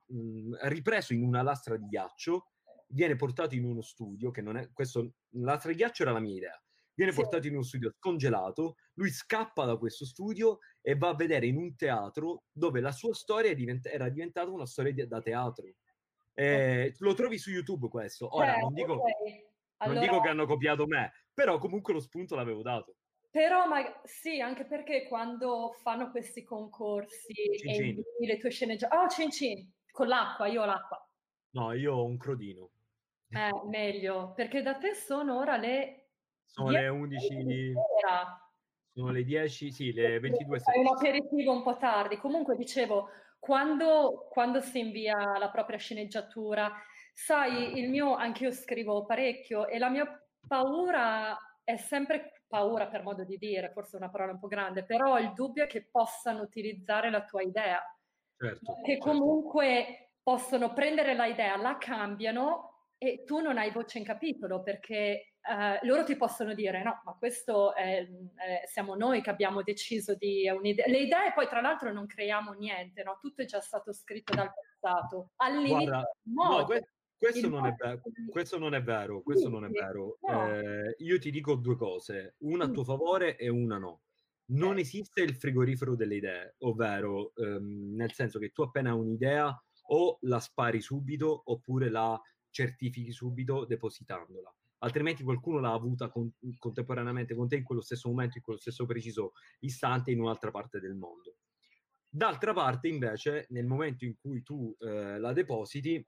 ripreso 0.63 1.13
in 1.13 1.25
una 1.25 1.43
lastra 1.43 1.77
di 1.77 1.89
ghiaccio, 1.89 2.51
viene 2.87 3.17
portato 3.17 3.57
in 3.57 3.65
uno 3.65 3.83
studio, 3.83 4.31
che 4.31 4.43
non 4.43 4.57
è 4.57 4.71
questo, 4.73 5.15
la 5.31 5.53
lastra 5.53 5.73
di 5.73 5.77
ghiaccio 5.77 6.03
era 6.03 6.13
la 6.13 6.21
mia 6.21 6.37
idea, 6.37 6.63
viene 6.95 7.11
sì. 7.11 7.21
portato 7.21 7.49
in 7.49 7.55
uno 7.55 7.65
studio 7.65 7.93
scongelato, 7.99 8.77
lui 8.95 9.11
scappa 9.11 9.65
da 9.65 9.77
questo 9.77 10.05
studio 10.05 10.61
e 10.81 10.95
va 10.95 11.09
a 11.09 11.17
vedere 11.17 11.47
in 11.47 11.57
un 11.57 11.75
teatro 11.75 12.45
dove 12.53 12.81
la 12.81 12.93
sua 12.93 13.13
storia 13.13 13.53
divent- 13.55 13.87
era 13.87 14.09
diventata 14.09 14.51
una 14.51 14.67
storia 14.67 14.93
di- 14.93 15.07
da 15.07 15.21
teatro. 15.21 15.67
Eh, 16.33 16.95
lo 16.99 17.15
trovi 17.15 17.39
su 17.39 17.51
YouTube 17.51 17.89
questo. 17.89 18.37
Ora, 18.37 18.57
eh, 18.57 18.61
non, 18.61 18.73
dico, 18.73 18.93
okay. 18.93 19.13
allora... 19.79 19.99
non 19.99 20.09
dico 20.09 20.21
che 20.23 20.29
hanno 20.29 20.47
copiato 20.47 20.87
me, 20.87 21.13
però 21.35 21.59
comunque 21.59 21.93
lo 21.93 22.01
spunto 22.01 22.37
l'avevo 22.37 22.63
dato. 22.63 22.95
Però 23.31 23.67
ma, 23.67 24.01
sì, 24.03 24.41
anche 24.41 24.65
perché 24.65 25.07
quando 25.07 25.77
fanno 25.83 26.11
questi 26.11 26.43
concorsi 26.43 27.33
cin 27.59 28.03
e 28.21 28.27
le 28.27 28.39
tue 28.39 28.51
scene 28.51 28.75
già... 28.75 28.89
Oh, 28.91 29.09
cin 29.09 29.31
cin, 29.31 29.71
con 29.93 30.09
l'acqua, 30.09 30.49
io 30.49 30.63
ho 30.63 30.65
l'acqua. 30.65 31.09
No, 31.51 31.73
io 31.73 31.95
ho 31.95 32.05
un 32.05 32.17
crodino. 32.17 32.71
Eh, 33.29 33.69
meglio, 33.69 34.33
perché 34.35 34.63
da 34.63 34.75
te 34.75 34.95
sono 34.95 35.39
ora 35.39 35.57
le... 35.57 36.09
Sono 36.45 36.71
le 36.71 36.89
11... 36.89 37.73
Sono 38.93 39.13
le 39.13 39.23
10, 39.23 39.71
sì, 39.71 39.93
le 39.93 40.19
22. 40.19 40.59
È 40.59 40.79
un 40.79 40.89
aperitivo 40.89 41.53
un 41.53 41.63
po' 41.63 41.77
tardi. 41.77 42.17
Comunque 42.17 42.57
dicevo, 42.57 43.11
quando, 43.39 44.27
quando 44.29 44.61
si 44.61 44.81
invia 44.81 45.39
la 45.39 45.51
propria 45.51 45.79
sceneggiatura, 45.79 46.73
sai, 47.15 47.79
il 47.79 47.89
mio, 47.89 48.17
anche 48.17 48.45
io 48.45 48.51
scrivo 48.51 49.05
parecchio 49.07 49.69
e 49.69 49.79
la 49.79 49.89
mia 49.89 50.05
paura 50.49 51.37
è 51.63 51.77
sempre 51.77 52.40
paura 52.51 52.89
per 52.89 53.05
modo 53.05 53.23
di 53.25 53.39
dire, 53.39 53.71
forse 53.71 53.97
è 53.97 54.01
una 54.01 54.11
parola 54.11 54.33
un 54.33 54.41
po' 54.41 54.49
grande, 54.49 54.85
però 54.85 55.19
il 55.21 55.33
dubbio 55.33 55.65
è 55.65 55.67
che 55.69 55.87
possano 55.89 56.43
utilizzare 56.43 57.09
la 57.09 57.25
tua 57.25 57.43
idea. 57.43 57.81
Certo, 58.37 58.75
che 58.83 58.95
certo. 58.95 59.11
comunque 59.11 60.15
possono 60.21 60.73
prendere 60.73 61.15
la 61.15 61.27
idea, 61.27 61.57
la 61.57 61.79
cambiano 61.79 62.89
e 62.99 63.23
tu 63.25 63.39
non 63.39 63.57
hai 63.57 63.71
voce 63.71 63.99
in 63.99 64.05
capitolo 64.05 64.63
perché 64.63 65.35
eh, 65.43 65.87
loro 65.87 66.05
ti 66.05 66.17
possono 66.17 66.53
dire 66.53 66.83
no, 66.83 67.01
ma 67.05 67.15
questo 67.19 67.75
è, 67.75 68.07
è, 68.35 68.67
siamo 68.67 68.95
noi 68.95 69.23
che 69.23 69.31
abbiamo 69.31 69.63
deciso 69.63 70.15
di 70.15 70.49
un'idea. 70.49 70.87
Le 70.87 70.99
idee 70.99 71.33
poi 71.35 71.47
tra 71.49 71.61
l'altro 71.61 71.93
non 71.93 72.07
creiamo 72.07 72.53
niente, 72.53 73.03
no? 73.03 73.19
tutto 73.21 73.43
è 73.43 73.45
già 73.47 73.61
stato 73.61 73.93
scritto 73.93 74.35
dal 74.35 74.51
passato. 74.53 75.31
All'inizio, 75.37 75.77
Guarda, 75.77 76.11
no, 76.23 76.65
que- 76.65 76.89
questo, 77.21 77.49
non 77.51 77.67
è 77.67 77.75
vero, 77.75 78.01
questo 78.31 78.59
non 78.59 78.75
è 78.75 78.83
vero, 78.83 79.21
questo 79.21 79.49
non 79.51 79.65
è 79.67 79.69
vero. 79.69 80.19
Eh, 80.23 80.95
io 80.99 81.19
ti 81.19 81.31
dico 81.31 81.55
due 81.55 81.77
cose, 81.77 82.37
una 82.39 82.65
a 82.65 82.71
tuo 82.71 82.83
favore 82.83 83.37
e 83.37 83.51
una 83.51 83.77
no. 83.77 84.01
Non 84.53 84.79
esiste 84.79 85.21
il 85.21 85.35
frigorifero 85.35 85.95
delle 85.95 86.17
idee, 86.17 86.55
ovvero 86.61 87.35
ehm, 87.37 87.95
nel 87.95 88.13
senso 88.13 88.39
che 88.39 88.51
tu 88.51 88.63
appena 88.63 88.91
hai 88.91 88.99
un'idea 88.99 89.65
o 89.89 90.19
la 90.23 90.41
spari 90.41 90.81
subito 90.81 91.43
oppure 91.45 91.91
la 91.91 92.19
certifichi 92.49 93.13
subito 93.13 93.67
depositandola. 93.67 94.53
Altrimenti 94.79 95.23
qualcuno 95.23 95.61
l'ha 95.61 95.75
avuta 95.75 96.09
con, 96.09 96.33
contemporaneamente 96.57 97.35
con 97.35 97.49
te 97.49 97.57
in 97.57 97.65
quello 97.65 97.83
stesso 97.83 98.09
momento, 98.09 98.39
in 98.39 98.43
quello 98.43 98.59
stesso 98.59 98.87
preciso 98.87 99.33
istante 99.61 100.11
in 100.11 100.21
un'altra 100.21 100.51
parte 100.51 100.81
del 100.81 100.95
mondo. 100.95 101.37
D'altra 102.09 102.55
parte, 102.55 102.89
invece, 102.89 103.47
nel 103.51 103.67
momento 103.67 104.05
in 104.07 104.17
cui 104.19 104.43
tu 104.43 104.75
eh, 104.81 105.19
la 105.19 105.33
depositi, 105.33 106.05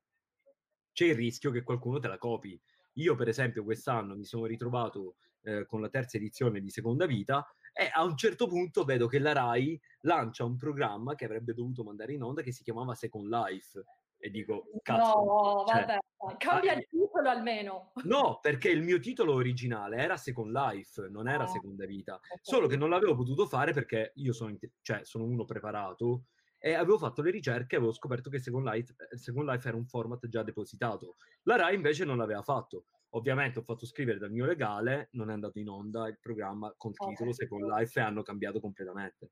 c'è 0.93 1.07
il 1.07 1.15
rischio 1.15 1.51
che 1.51 1.63
qualcuno 1.63 1.99
te 1.99 2.09
la 2.09 2.19
copi. 2.19 2.61
Io, 2.97 3.15
per 3.15 3.29
esempio, 3.29 3.65
quest'anno 3.65 4.15
mi 4.17 4.25
sono 4.25 4.47
ritrovato 4.47 5.17
eh, 5.43 5.67
con 5.67 5.81
la 5.81 5.89
terza 5.89 6.17
edizione 6.17 6.61
di 6.61 6.71
Seconda 6.71 7.07
Vita 7.07 7.47
e 7.73 7.91
a 7.93 8.05
un 8.05 8.17
certo 8.17 8.47
punto 8.47 8.85
vedo 8.85 9.07
che 9.07 9.19
la 9.19 9.33
RAI 9.33 9.81
lancia 10.01 10.45
un 10.45 10.57
programma 10.57 11.15
che 11.15 11.25
avrebbe 11.25 11.55
dovuto 11.55 11.83
mandare 11.83 12.13
in 12.13 12.23
onda 12.23 12.43
che 12.43 12.53
si 12.53 12.63
chiamava 12.63 12.95
Second 12.95 13.29
Life. 13.29 13.83
E 14.19 14.31
dico, 14.31 14.69
cazzo. 14.83 15.25
No, 15.25 15.65
cioè, 15.67 15.81
vabbè, 15.81 16.37
cambia 16.37 16.75
il 16.75 16.87
titolo 16.89 17.29
almeno. 17.29 17.93
No, 18.05 18.39
perché 18.41 18.69
il 18.69 18.83
mio 18.83 19.01
titolo 19.01 19.33
originale 19.33 19.97
era 19.97 20.17
Second 20.17 20.53
Life, 20.53 21.09
non 21.09 21.29
era 21.29 21.45
ah, 21.45 21.49
Seconda 21.49 21.87
Vita. 21.87 22.21
Solo 22.41 22.69
che 22.69 22.77
non 22.77 22.91
l'avevo 22.91 23.17
potuto 23.17 23.47
fare 23.47 23.73
perché 23.73 24.13
io 24.17 24.33
sono, 24.33 24.57
cioè, 24.83 25.01
sono 25.03 25.25
uno 25.25 25.45
preparato 25.45 26.27
e 26.65 26.75
avevo 26.75 26.97
fatto 26.97 27.23
le 27.23 27.33
ricerche 27.33 27.75
e 27.75 27.79
avevo 27.79 27.93
scoperto 27.93 28.31
che 28.31 28.39
Second 28.39 28.65
Life, 28.65 28.95
eh, 29.11 29.19
Second 29.19 29.49
Life 29.49 29.67
era 29.67 29.77
un 29.77 29.85
format 29.85 30.29
già 30.29 30.45
depositato. 30.45 31.17
La 31.43 31.57
RAI 31.57 31.75
invece 31.75 32.05
non 32.05 32.19
l'aveva 32.19 32.43
fatto. 32.43 32.85
Ovviamente 33.15 33.59
ho 33.59 33.63
fatto 33.63 33.85
scrivere 33.85 34.19
dal 34.19 34.31
mio 34.31 34.45
legale, 34.45 35.09
non 35.13 35.29
è 35.29 35.33
andato 35.33 35.59
in 35.59 35.69
onda 35.69 36.07
il 36.07 36.21
programma 36.21 36.73
col 36.77 36.93
titolo 36.93 37.31
okay. 37.31 37.33
Second 37.33 37.65
Life 37.65 37.99
e 37.99 38.03
hanno 38.03 38.23
cambiato 38.23 38.61
completamente. 38.61 39.31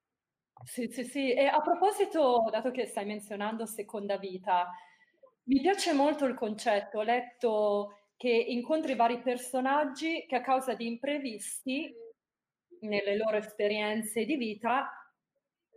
Sì, 0.65 0.89
sì, 0.91 1.05
sì. 1.05 1.33
E 1.33 1.45
a 1.47 1.61
proposito, 1.61 2.49
dato 2.51 2.73
che 2.73 2.87
stai 2.87 3.07
menzionando 3.07 3.65
Seconda 3.65 4.19
Vita, 4.19 4.69
mi 5.45 5.61
piace 5.61 5.93
molto 5.93 6.25
il 6.25 6.35
concetto. 6.35 6.99
Ho 6.99 7.03
letto 7.05 7.95
che 8.17 8.29
incontri 8.29 8.97
vari 8.97 9.21
personaggi 9.21 10.27
che 10.27 10.35
a 10.35 10.43
causa 10.43 10.75
di 10.75 10.89
imprevisti 10.89 11.95
nelle 12.81 13.17
loro 13.17 13.37
esperienze 13.37 14.25
di 14.25 14.37
vita 14.37 14.91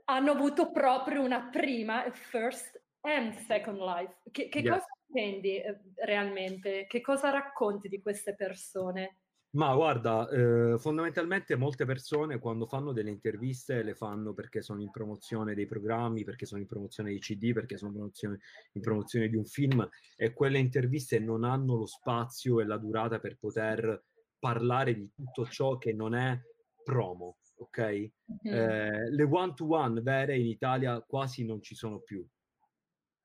hanno 0.05 0.31
avuto 0.31 0.71
proprio 0.71 1.21
una 1.21 1.49
prima, 1.49 2.09
first 2.11 2.81
and 3.01 3.33
second 3.45 3.79
life. 3.79 4.15
Che, 4.31 4.49
che 4.49 4.59
yes. 4.59 4.69
cosa 4.69 4.87
intendi 5.07 5.57
eh, 5.57 5.79
realmente? 6.03 6.85
Che 6.87 7.01
cosa 7.01 7.29
racconti 7.29 7.87
di 7.87 8.01
queste 8.01 8.35
persone? 8.35 9.17
Ma 9.55 9.75
guarda, 9.75 10.27
eh, 10.29 10.79
fondamentalmente 10.79 11.55
molte 11.55 11.85
persone 11.85 12.39
quando 12.39 12.65
fanno 12.65 12.91
delle 12.91 13.11
interviste 13.11 13.83
le 13.83 13.93
fanno 13.93 14.33
perché 14.33 14.63
sono 14.63 14.81
in 14.81 14.89
promozione 14.89 15.53
dei 15.53 15.67
programmi, 15.67 16.23
perché 16.23 16.47
sono 16.47 16.61
in 16.61 16.65
promozione 16.65 17.09
dei 17.09 17.19
CD, 17.19 17.53
perché 17.53 17.77
sono 17.77 17.91
in 17.91 17.97
promozione, 17.97 18.39
in 18.71 18.81
promozione 18.81 19.27
di 19.29 19.35
un 19.35 19.45
film 19.45 19.87
e 20.15 20.33
quelle 20.33 20.57
interviste 20.57 21.19
non 21.19 21.43
hanno 21.43 21.75
lo 21.75 21.85
spazio 21.85 22.61
e 22.61 22.65
la 22.65 22.77
durata 22.77 23.19
per 23.19 23.37
poter 23.37 24.05
parlare 24.39 24.95
di 24.95 25.07
tutto 25.13 25.45
ciò 25.45 25.77
che 25.77 25.93
non 25.93 26.15
è 26.15 26.35
promo 26.83 27.37
ok? 27.63 27.79
Mm-hmm. 27.79 28.11
Eh, 28.43 29.09
le 29.11 29.23
one-to-one 29.23 30.01
vere 30.01 30.37
in 30.37 30.45
Italia 30.45 31.01
quasi 31.01 31.45
non 31.45 31.61
ci 31.61 31.75
sono 31.75 31.99
più. 31.99 32.25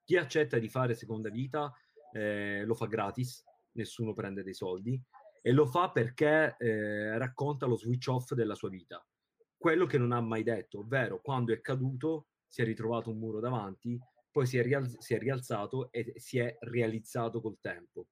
Chi 0.04 0.16
accetta 0.16 0.58
di 0.58 0.68
fare 0.68 0.94
seconda 0.94 1.28
vita 1.28 1.72
eh, 2.12 2.64
lo 2.64 2.74
fa 2.74 2.86
gratis, 2.86 3.44
nessuno 3.72 4.14
prende 4.14 4.42
dei 4.42 4.54
soldi 4.54 5.00
e 5.40 5.52
lo 5.52 5.66
fa 5.66 5.90
perché 5.90 6.56
eh, 6.58 7.16
racconta 7.18 7.66
lo 7.66 7.76
switch 7.76 8.08
off 8.08 8.32
della 8.32 8.54
sua 8.54 8.68
vita. 8.68 9.04
Quello 9.56 9.86
che 9.86 9.98
non 9.98 10.12
ha 10.12 10.20
mai 10.20 10.42
detto, 10.42 10.80
ovvero 10.80 11.20
quando 11.20 11.52
è 11.52 11.60
caduto 11.60 12.28
si 12.46 12.62
è 12.62 12.64
ritrovato 12.64 13.10
un 13.10 13.18
muro 13.18 13.40
davanti, 13.40 13.98
poi 14.30 14.46
si 14.46 14.56
è, 14.58 14.62
rialz- 14.62 14.98
si 14.98 15.14
è 15.14 15.18
rialzato 15.18 15.90
e 15.90 16.14
si 16.16 16.38
è 16.38 16.56
realizzato 16.60 17.40
col 17.40 17.58
tempo. 17.60 18.08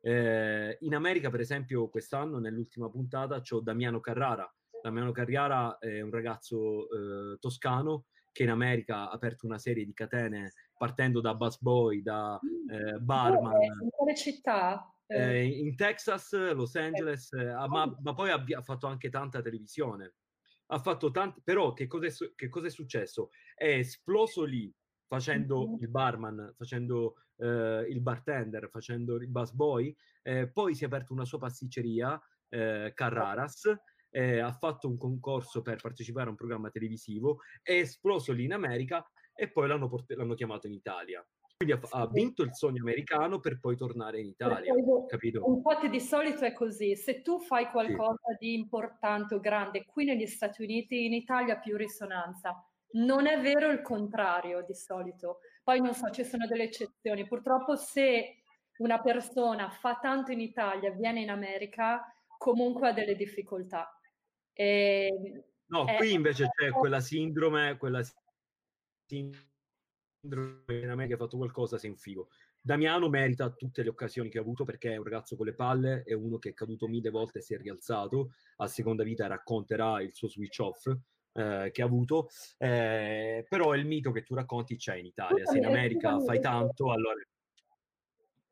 Eh, 0.00 0.78
in 0.80 0.94
America, 0.94 1.30
per 1.30 1.40
esempio, 1.40 1.88
quest'anno, 1.88 2.38
nell'ultima 2.38 2.88
puntata, 2.88 3.40
c'ho 3.40 3.60
Damiano 3.60 4.00
Carrara, 4.00 4.50
Damiano 4.82 5.12
Carriara 5.12 5.78
è 5.78 6.00
un 6.00 6.10
ragazzo 6.10 6.88
eh, 6.90 7.38
toscano 7.38 8.04
che 8.32 8.44
in 8.44 8.50
America 8.50 9.08
ha 9.08 9.10
aperto 9.10 9.46
una 9.46 9.58
serie 9.58 9.84
di 9.84 9.92
catene 9.92 10.52
partendo 10.76 11.20
da 11.20 11.34
busboy, 11.34 12.02
da 12.02 12.38
mm. 12.38 12.70
eh, 12.70 12.98
barman. 12.98 13.62
In 13.82 13.90
quale 13.90 14.14
città? 14.14 14.92
Eh, 15.06 15.46
in 15.46 15.74
Texas, 15.74 16.32
Los 16.52 16.76
Angeles, 16.76 17.32
eh, 17.32 17.52
ma, 17.68 17.96
ma, 18.00 18.14
poi 18.14 18.30
ha, 18.30 18.44
ha, 18.56 18.62
fatto 18.62 18.86
anche 18.86 19.08
tanta 19.08 19.40
televisione. 19.40 20.14
Ha 20.66 20.78
fatto 20.78 21.10
tanti, 21.10 21.40
però 21.42 21.72
che 21.72 21.86
cosa, 21.86 22.06
è, 22.06 22.12
che 22.34 22.48
cosa 22.48 22.66
è 22.66 22.70
successo? 22.70 23.30
È 23.54 23.66
esploso 23.66 24.44
lì 24.44 24.72
facendo 25.06 25.66
mm-hmm. 25.66 25.80
il 25.80 25.88
barman, 25.88 26.54
facendo 26.56 27.14
eh, 27.38 27.86
il 27.88 28.00
bartender, 28.00 28.68
facendo 28.70 29.16
il 29.16 29.28
busboy, 29.28 29.96
eh, 30.22 30.48
poi 30.48 30.74
si 30.74 30.84
è 30.84 30.86
aperto 30.86 31.14
una 31.14 31.24
sua 31.24 31.38
pasticceria, 31.38 32.20
eh, 32.50 32.92
Carraras, 32.94 33.74
eh, 34.10 34.38
ha 34.38 34.52
fatto 34.52 34.88
un 34.88 34.96
concorso 34.96 35.62
per 35.62 35.76
partecipare 35.80 36.26
a 36.26 36.30
un 36.30 36.36
programma 36.36 36.70
televisivo, 36.70 37.38
è 37.62 37.72
esploso 37.72 38.32
lì 38.32 38.44
in 38.44 38.52
America 38.52 39.04
e 39.34 39.50
poi 39.50 39.68
l'hanno, 39.68 39.88
port- 39.88 40.12
l'hanno 40.12 40.34
chiamato 40.34 40.66
in 40.66 40.72
Italia. 40.72 41.24
Quindi 41.58 41.74
ha, 41.74 41.98
ha, 41.98 42.06
vinto 42.06 42.44
il 42.44 42.54
sogno 42.54 42.82
americano 42.82 43.40
per 43.40 43.58
poi 43.58 43.76
tornare 43.76 44.20
in 44.20 44.28
Italia. 44.28 44.72
Capito? 45.08 45.44
Un 45.44 45.60
po' 45.60 45.74
di 45.88 46.00
solito 46.00 46.44
è 46.44 46.52
così, 46.52 46.94
se 46.94 47.20
tu 47.20 47.40
fai 47.40 47.66
qualcosa 47.66 48.32
sì. 48.38 48.46
di 48.46 48.54
importante 48.54 49.34
o 49.34 49.40
grande 49.40 49.84
qui 49.84 50.04
negli 50.04 50.26
Stati 50.26 50.62
Uniti, 50.62 51.04
in 51.04 51.14
Italia 51.14 51.58
più 51.58 51.76
risonanza. 51.76 52.64
Non 52.90 53.26
è 53.26 53.40
vero 53.40 53.70
il 53.72 53.82
contrario 53.82 54.64
di 54.64 54.74
solito. 54.74 55.40
Poi 55.64 55.80
non 55.80 55.94
so, 55.94 56.08
ci 56.10 56.22
sono 56.24 56.46
delle 56.46 56.62
eccezioni. 56.62 57.26
Purtroppo 57.26 57.74
se 57.74 58.44
una 58.78 59.00
persona 59.00 59.68
fa 59.68 59.98
tanto 60.00 60.30
in 60.30 60.40
Italia, 60.40 60.92
viene 60.92 61.22
in 61.22 61.30
America, 61.30 62.04
comunque 62.38 62.88
ha 62.88 62.92
delle 62.92 63.16
difficoltà. 63.16 63.97
E, 64.60 65.44
no, 65.66 65.84
qui 65.84 66.14
invece 66.14 66.48
c'è 66.48 66.70
quella 66.70 66.98
sindrome, 66.98 67.76
quella 67.76 68.02
sindrome 69.06 69.44
in 70.66 70.88
America 70.88 71.14
ha 71.14 71.18
fatto 71.18 71.36
qualcosa, 71.36 71.78
sei 71.78 71.90
un 71.90 71.96
figo. 71.96 72.28
Damiano 72.60 73.08
merita 73.08 73.50
tutte 73.50 73.84
le 73.84 73.90
occasioni 73.90 74.28
che 74.28 74.38
ha 74.38 74.40
avuto 74.40 74.64
perché 74.64 74.94
è 74.94 74.96
un 74.96 75.04
ragazzo 75.04 75.36
con 75.36 75.46
le 75.46 75.54
palle, 75.54 76.02
è 76.02 76.12
uno 76.12 76.38
che 76.38 76.48
è 76.48 76.54
caduto 76.54 76.88
mille 76.88 77.10
volte 77.10 77.38
e 77.38 77.42
si 77.42 77.54
è 77.54 77.58
rialzato, 77.58 78.32
a 78.56 78.66
seconda 78.66 79.04
vita 79.04 79.28
racconterà 79.28 80.02
il 80.02 80.12
suo 80.12 80.26
switch 80.26 80.58
off 80.58 80.86
eh, 81.34 81.70
che 81.72 81.80
ha 81.80 81.84
avuto, 81.84 82.28
eh, 82.56 83.46
però 83.48 83.76
il 83.76 83.86
mito 83.86 84.10
che 84.10 84.24
tu 84.24 84.34
racconti 84.34 84.74
c'è 84.74 84.96
in 84.96 85.06
Italia, 85.06 85.46
se 85.46 85.58
in 85.58 85.66
America 85.66 86.18
fai 86.18 86.40
tanto, 86.40 86.90
allora... 86.90 87.14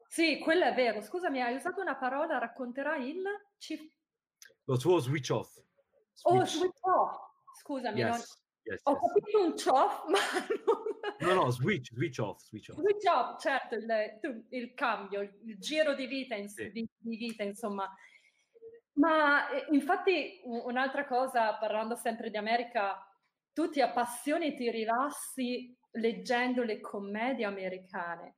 Sì, 0.06 0.38
quello 0.38 0.66
è 0.66 0.72
vero. 0.72 1.02
Scusami, 1.02 1.42
hai 1.42 1.56
usato 1.56 1.80
una 1.80 1.96
parola, 1.96 2.38
racconterà 2.38 2.96
il... 2.96 3.24
Lo 4.66 4.78
suo 4.78 5.00
switch 5.00 5.30
off. 5.30 5.64
Switch. 6.16 6.40
Oh, 6.40 6.44
switch 6.44 6.78
off. 6.82 7.18
Scusami, 7.62 7.98
yes. 7.98 8.08
non... 8.08 8.20
yes, 8.62 8.80
ho 8.84 8.92
yes. 8.92 9.00
capito 9.12 9.42
un 9.42 9.54
choff, 9.54 10.04
ma 10.08 10.18
non 10.66 10.86
No, 11.18 11.34
no, 11.34 11.50
switch, 11.50 11.92
switch 11.92 12.18
off, 12.18 12.40
switch 12.42 12.68
off. 12.70 12.78
Switch 12.78 13.06
off, 13.06 13.40
certo, 13.40 13.76
il, 13.76 14.46
il 14.50 14.74
cambio, 14.74 15.20
il 15.20 15.58
giro 15.58 15.94
di 15.94 16.06
vita, 16.06 16.34
in, 16.34 16.48
sì. 16.48 16.70
di, 16.70 16.86
di 16.96 17.16
vita, 17.16 17.42
insomma. 17.42 17.88
Ma 18.94 19.48
eh, 19.50 19.66
infatti 19.70 20.40
un'altra 20.44 21.06
cosa, 21.06 21.56
parlando 21.56 21.94
sempre 21.94 22.30
di 22.30 22.36
America, 22.36 22.98
tu 23.52 23.70
ti 23.70 23.80
appassioni 23.80 24.48
e 24.48 24.54
ti 24.54 24.70
rilassi 24.70 25.74
leggendo 25.92 26.62
le 26.62 26.80
commedie 26.80 27.44
americane. 27.44 28.36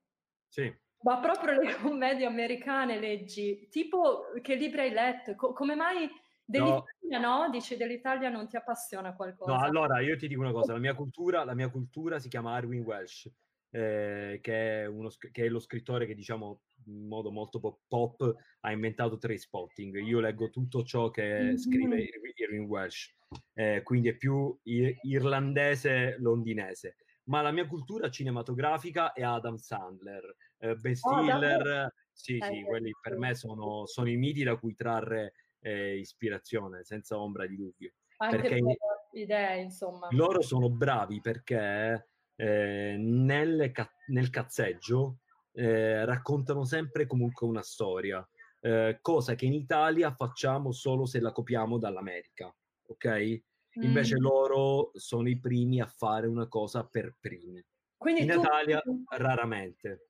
Sì. 0.49 0.73
Ma 1.00 1.18
proprio 1.20 1.61
le 1.61 1.75
commedie 1.76 2.26
americane 2.26 2.99
leggi, 2.99 3.68
tipo 3.70 4.30
che 4.42 4.54
libri 4.54 4.80
hai 4.80 4.90
letto? 4.90 5.35
Co- 5.37 5.52
come 5.52 5.75
mai 5.75 6.08
Dell'Italia 6.48 7.18
no. 7.20 7.42
no? 7.42 7.50
Dici 7.50 7.76
dell'Italia 7.76 8.30
non 8.30 8.48
ti 8.48 8.56
appassiona 8.56 9.14
qualcosa? 9.14 9.52
No, 9.52 9.60
allora 9.60 10.00
io 10.00 10.16
ti 10.16 10.26
dico 10.28 10.40
una 10.40 10.52
cosa, 10.52 10.72
la 10.72 10.78
mia 10.78 10.94
cultura, 10.94 11.44
la 11.44 11.54
mia 11.54 11.68
cultura 11.68 12.18
si 12.18 12.28
chiama 12.28 12.54
Arwin 12.54 12.82
Welsh, 12.82 13.30
eh, 13.70 14.38
che, 14.40 14.82
è 14.82 14.86
uno, 14.86 15.10
che, 15.30 15.44
è 15.44 15.48
lo 15.48 15.58
scrittore 15.58 16.06
che 16.06 16.14
diciamo 16.14 16.62
in 16.86 17.06
modo 17.06 17.30
molto 17.30 17.60
pop, 17.60 17.80
pop 17.86 18.34
ha 18.60 18.72
inventato 18.72 19.18
Spotting. 19.36 20.00
Io 20.00 20.20
leggo 20.20 20.48
tutto 20.48 20.82
ciò 20.84 21.10
che 21.10 21.38
mm-hmm. 21.38 21.56
scrive 21.56 22.08
Irwin 22.36 22.64
Welsh, 22.64 23.14
eh, 23.52 23.82
quindi 23.82 24.08
è 24.08 24.16
più 24.16 24.58
irlandese 24.62 26.16
londinese. 26.18 26.96
Ma 27.24 27.42
la 27.42 27.50
mia 27.50 27.66
cultura 27.66 28.08
cinematografica 28.08 29.12
è 29.12 29.22
Adam 29.22 29.56
Sandler, 29.56 30.34
eh, 30.60 30.76
Ben 30.76 30.92
oh, 30.92 30.94
Stiller, 30.94 31.84
oh, 31.84 31.92
sì, 32.10 32.38
sì, 32.40 32.62
quelli 32.62 32.90
per 32.98 33.18
me 33.18 33.34
sono, 33.34 33.84
sono 33.84 34.08
i 34.08 34.16
miti 34.16 34.42
da 34.44 34.56
cui 34.56 34.74
trarre 34.74 35.34
eh, 35.60 35.98
ispirazione, 35.98 36.84
senza 36.84 37.18
ombra 37.18 37.46
di 37.46 37.56
dubbio. 37.56 37.92
Anche 38.18 38.36
perché 38.36 38.60
per 38.60 38.76
idee, 39.12 39.60
insomma. 39.60 40.08
Loro 40.10 40.42
sono 40.42 40.70
bravi 40.70 41.20
perché 41.20 42.08
eh, 42.34 42.96
nel, 42.98 43.70
ca- 43.72 43.90
nel, 44.08 44.30
cazzeggio 44.30 45.18
eh, 45.52 46.04
raccontano 46.04 46.64
sempre 46.64 47.06
comunque 47.06 47.46
una 47.46 47.62
storia, 47.62 48.26
eh, 48.60 48.98
cosa 49.00 49.34
che 49.34 49.46
in 49.46 49.54
Italia 49.54 50.12
facciamo 50.14 50.72
solo 50.72 51.06
se 51.06 51.20
la 51.20 51.32
copiamo 51.32 51.78
dall'America, 51.78 52.52
ok? 52.86 53.42
Invece 53.80 54.16
mm. 54.16 54.20
loro 54.20 54.90
sono 54.94 55.28
i 55.28 55.38
primi 55.38 55.80
a 55.80 55.86
fare 55.86 56.26
una 56.26 56.48
cosa 56.48 56.84
per 56.84 57.16
primi. 57.20 57.64
Quindi 57.96 58.22
in 58.22 58.30
tu... 58.30 58.40
Italia 58.40 58.82
raramente. 59.16 60.07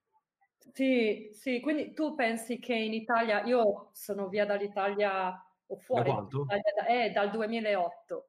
Sì, 0.73 1.31
sì, 1.33 1.61
quindi 1.61 1.93
tu 1.93 2.15
pensi 2.15 2.59
che 2.59 2.75
in 2.75 2.93
Italia, 2.93 3.43
io 3.45 3.91
sono 3.93 4.29
via 4.29 4.45
dall'Italia 4.45 5.43
o 5.67 5.77
fuori, 5.77 6.11
da 6.11 6.87
eh, 6.87 7.11
dal 7.11 7.31
2008, 7.31 8.29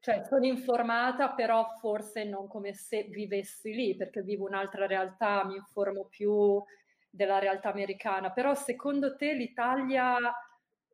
cioè 0.00 0.22
sono 0.24 0.46
informata, 0.46 1.30
però 1.30 1.66
forse 1.78 2.24
non 2.24 2.48
come 2.48 2.72
se 2.74 3.04
vivessi 3.04 3.72
lì, 3.72 3.96
perché 3.96 4.22
vivo 4.22 4.46
un'altra 4.46 4.86
realtà, 4.86 5.44
mi 5.44 5.56
informo 5.56 6.06
più 6.06 6.62
della 7.10 7.38
realtà 7.38 7.70
americana, 7.70 8.30
però 8.30 8.54
secondo 8.54 9.16
te 9.16 9.32
l'Italia 9.34 10.16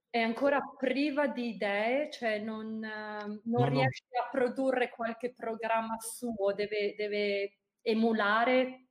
è 0.08 0.20
ancora 0.20 0.60
priva 0.78 1.26
di 1.26 1.50
idee, 1.50 2.10
cioè 2.10 2.38
non, 2.38 2.78
non 2.78 3.40
no, 3.44 3.68
riesce 3.68 4.04
no. 4.10 4.20
a 4.22 4.28
produrre 4.30 4.88
qualche 4.88 5.34
programma 5.34 5.96
suo, 5.98 6.52
deve, 6.54 6.94
deve 6.96 7.58
emulare 7.82 8.85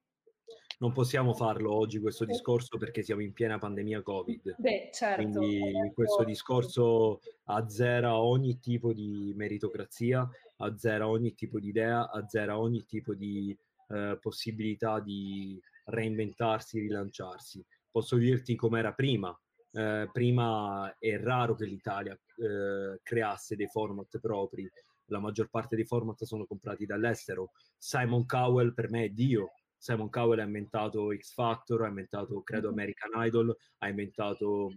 non 0.79 0.91
possiamo 0.91 1.33
farlo 1.33 1.73
oggi 1.73 1.99
questo 1.99 2.25
discorso 2.25 2.77
perché 2.77 3.03
siamo 3.03 3.21
in 3.21 3.33
piena 3.33 3.57
pandemia 3.57 4.01
Covid. 4.01 4.55
Beh, 4.57 4.89
certo. 4.93 5.39
Quindi 5.39 5.91
questo 5.93 6.23
discorso 6.23 7.21
azzera 7.45 8.19
ogni 8.19 8.59
tipo 8.59 8.93
di 8.93 9.33
meritocrazia, 9.35 10.27
azzera 10.57 11.07
ogni 11.07 11.33
tipo 11.33 11.59
di 11.59 11.69
idea, 11.69 12.09
azzera 12.09 12.59
ogni 12.59 12.85
tipo 12.85 13.13
di 13.13 13.57
eh, 13.89 14.17
possibilità 14.19 14.99
di 14.99 15.61
reinventarsi, 15.85 16.79
rilanciarsi. 16.79 17.63
Posso 17.89 18.17
dirti 18.17 18.55
com'era 18.55 18.93
prima. 18.93 19.37
Eh, 19.71 20.09
prima 20.11 20.95
è 20.97 21.17
raro 21.17 21.55
che 21.55 21.65
l'Italia 21.65 22.13
eh, 22.13 22.99
creasse 23.03 23.55
dei 23.55 23.67
format 23.67 24.19
propri, 24.19 24.69
la 25.07 25.19
maggior 25.19 25.49
parte 25.49 25.75
dei 25.75 25.85
format 25.85 26.23
sono 26.23 26.45
comprati 26.45 26.85
dall'estero. 26.85 27.51
Simon 27.77 28.25
Cowell 28.25 28.73
per 28.73 28.89
me 28.89 29.05
è 29.05 29.09
Dio, 29.09 29.51
Simon 29.85 30.09
Cowell 30.09 30.39
ha 30.39 30.43
inventato 30.43 31.15
X 31.15 31.33
Factor, 31.33 31.83
ha 31.83 31.87
inventato, 31.87 32.41
credo, 32.41 32.69
American 32.69 33.11
Idol, 33.23 33.55
ha 33.77 33.87
inventato 33.87 34.73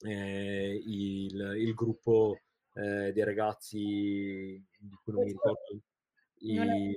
eh, 0.00 0.82
il, 0.84 1.54
il, 1.56 1.72
gruppo 1.72 2.40
eh, 2.72 3.12
dei 3.12 3.22
ragazzi 3.22 4.60
di 4.76 4.98
cui 5.04 5.12
non 5.12 5.22
mi 5.22 5.30
ricordo. 5.30 5.80
I, 6.38 6.96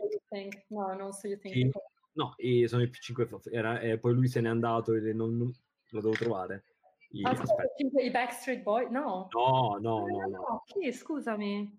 no, 0.70 0.96
non 0.96 1.12
so 1.14 1.28
you 1.28 1.38
think. 1.38 1.56
I, 1.56 1.72
no, 2.14 2.34
i, 2.38 2.68
sono 2.68 2.82
i 2.82 2.90
P5, 2.90 3.54
era, 3.54 3.82
eh, 3.82 4.00
poi 4.00 4.16
lui 4.16 4.28
se 4.28 4.42
n'è 4.42 4.50
andato 4.50 4.96
e 4.96 5.14
non, 5.14 5.38
non, 5.38 5.54
lo 5.92 6.02
devo 6.02 6.16
trovare. 6.16 6.64
I, 7.12 7.24
aspetta, 7.24 8.02
I 8.02 8.10
Backstreet 8.10 8.64
Boy? 8.64 8.90
No. 8.90 9.28
No, 9.32 9.78
no, 9.80 10.08
no, 10.08 10.20
no. 10.22 10.28
no. 10.28 10.64
Chi? 10.66 10.92
Scusami. 10.92 11.72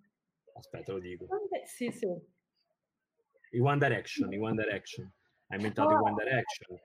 Aspetta, 0.54 0.92
lo 0.92 1.00
dico. 1.00 1.26
Sì, 1.64 1.90
sì. 1.90 2.06
I 3.50 3.58
One 3.58 3.78
Direction, 3.78 4.32
i 4.32 4.38
One 4.38 4.54
Direction 4.54 5.12
ha 5.48 5.54
inventato 5.56 5.94
oh. 5.94 6.02
One 6.02 6.14
Direction. 6.14 6.78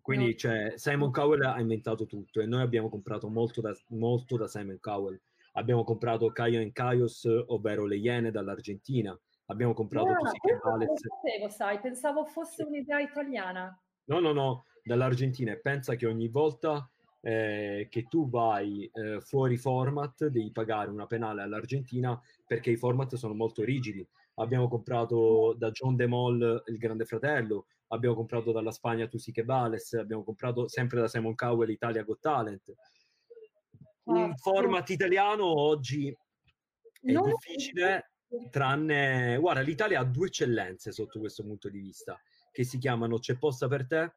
Quindi 0.00 0.30
no. 0.30 0.34
cioè, 0.34 0.72
Simon 0.76 1.10
Cowell 1.10 1.42
ha 1.42 1.60
inventato 1.60 2.06
tutto 2.06 2.40
e 2.40 2.46
noi 2.46 2.62
abbiamo 2.62 2.88
comprato 2.88 3.28
molto 3.28 3.60
da, 3.60 3.74
molto 3.88 4.36
da 4.36 4.46
Simon 4.46 4.78
Cowell. 4.80 5.20
Abbiamo 5.52 5.84
comprato 5.84 6.30
Caio 6.30 6.60
and 6.60 6.72
Caios, 6.72 7.24
ovvero 7.24 7.86
le 7.86 7.96
Iene 7.96 8.30
dall'Argentina. 8.30 9.18
Abbiamo 9.46 9.72
comprato 9.72 10.08
no, 10.08 10.18
Tusiche 10.18 10.60
Vales. 10.62 10.86
Non 10.86 10.96
sapevo, 10.96 11.48
sai, 11.48 11.80
pensavo 11.80 12.24
fosse 12.24 12.62
un'idea 12.62 13.00
italiana. 13.00 13.76
No, 14.04 14.20
no, 14.20 14.32
no, 14.32 14.64
dall'Argentina. 14.82 15.52
E 15.52 15.58
pensa 15.58 15.94
che 15.94 16.06
ogni 16.06 16.28
volta 16.28 16.88
eh, 17.20 17.88
che 17.90 18.04
tu 18.04 18.28
vai 18.28 18.88
eh, 18.92 19.20
fuori 19.20 19.56
format 19.56 20.26
devi 20.26 20.52
pagare 20.52 20.90
una 20.90 21.06
penale 21.06 21.42
all'Argentina 21.42 22.20
perché 22.46 22.70
i 22.70 22.76
format 22.76 23.14
sono 23.16 23.34
molto 23.34 23.64
rigidi. 23.64 24.06
Abbiamo 24.34 24.68
comprato 24.68 25.54
da 25.56 25.70
John 25.70 25.96
De 25.96 26.06
Mol 26.06 26.62
il 26.66 26.76
Grande 26.76 27.04
Fratello, 27.04 27.66
abbiamo 27.88 28.14
comprato 28.14 28.52
dalla 28.52 28.70
Spagna 28.70 29.06
Tusiche 29.06 29.44
Bales, 29.44 29.92
abbiamo 29.94 30.24
comprato 30.24 30.68
sempre 30.68 31.00
da 31.00 31.08
Simon 31.08 31.34
Cowell 31.34 31.70
Italia 31.70 32.02
Got 32.02 32.20
Talent. 32.20 32.74
Un 34.04 34.36
format 34.36 34.88
italiano 34.90 35.44
oggi 35.44 36.08
è 36.08 37.12
no. 37.12 37.24
difficile, 37.24 38.12
tranne... 38.50 39.36
Guarda, 39.38 39.60
l'Italia 39.60 40.00
ha 40.00 40.04
due 40.04 40.28
eccellenze 40.28 40.92
sotto 40.92 41.18
questo 41.18 41.42
punto 41.42 41.68
di 41.68 41.80
vista, 41.80 42.20
che 42.52 42.64
si 42.64 42.78
chiamano 42.78 43.18
C'è 43.18 43.36
posta 43.36 43.66
per 43.68 43.86
te, 43.86 44.14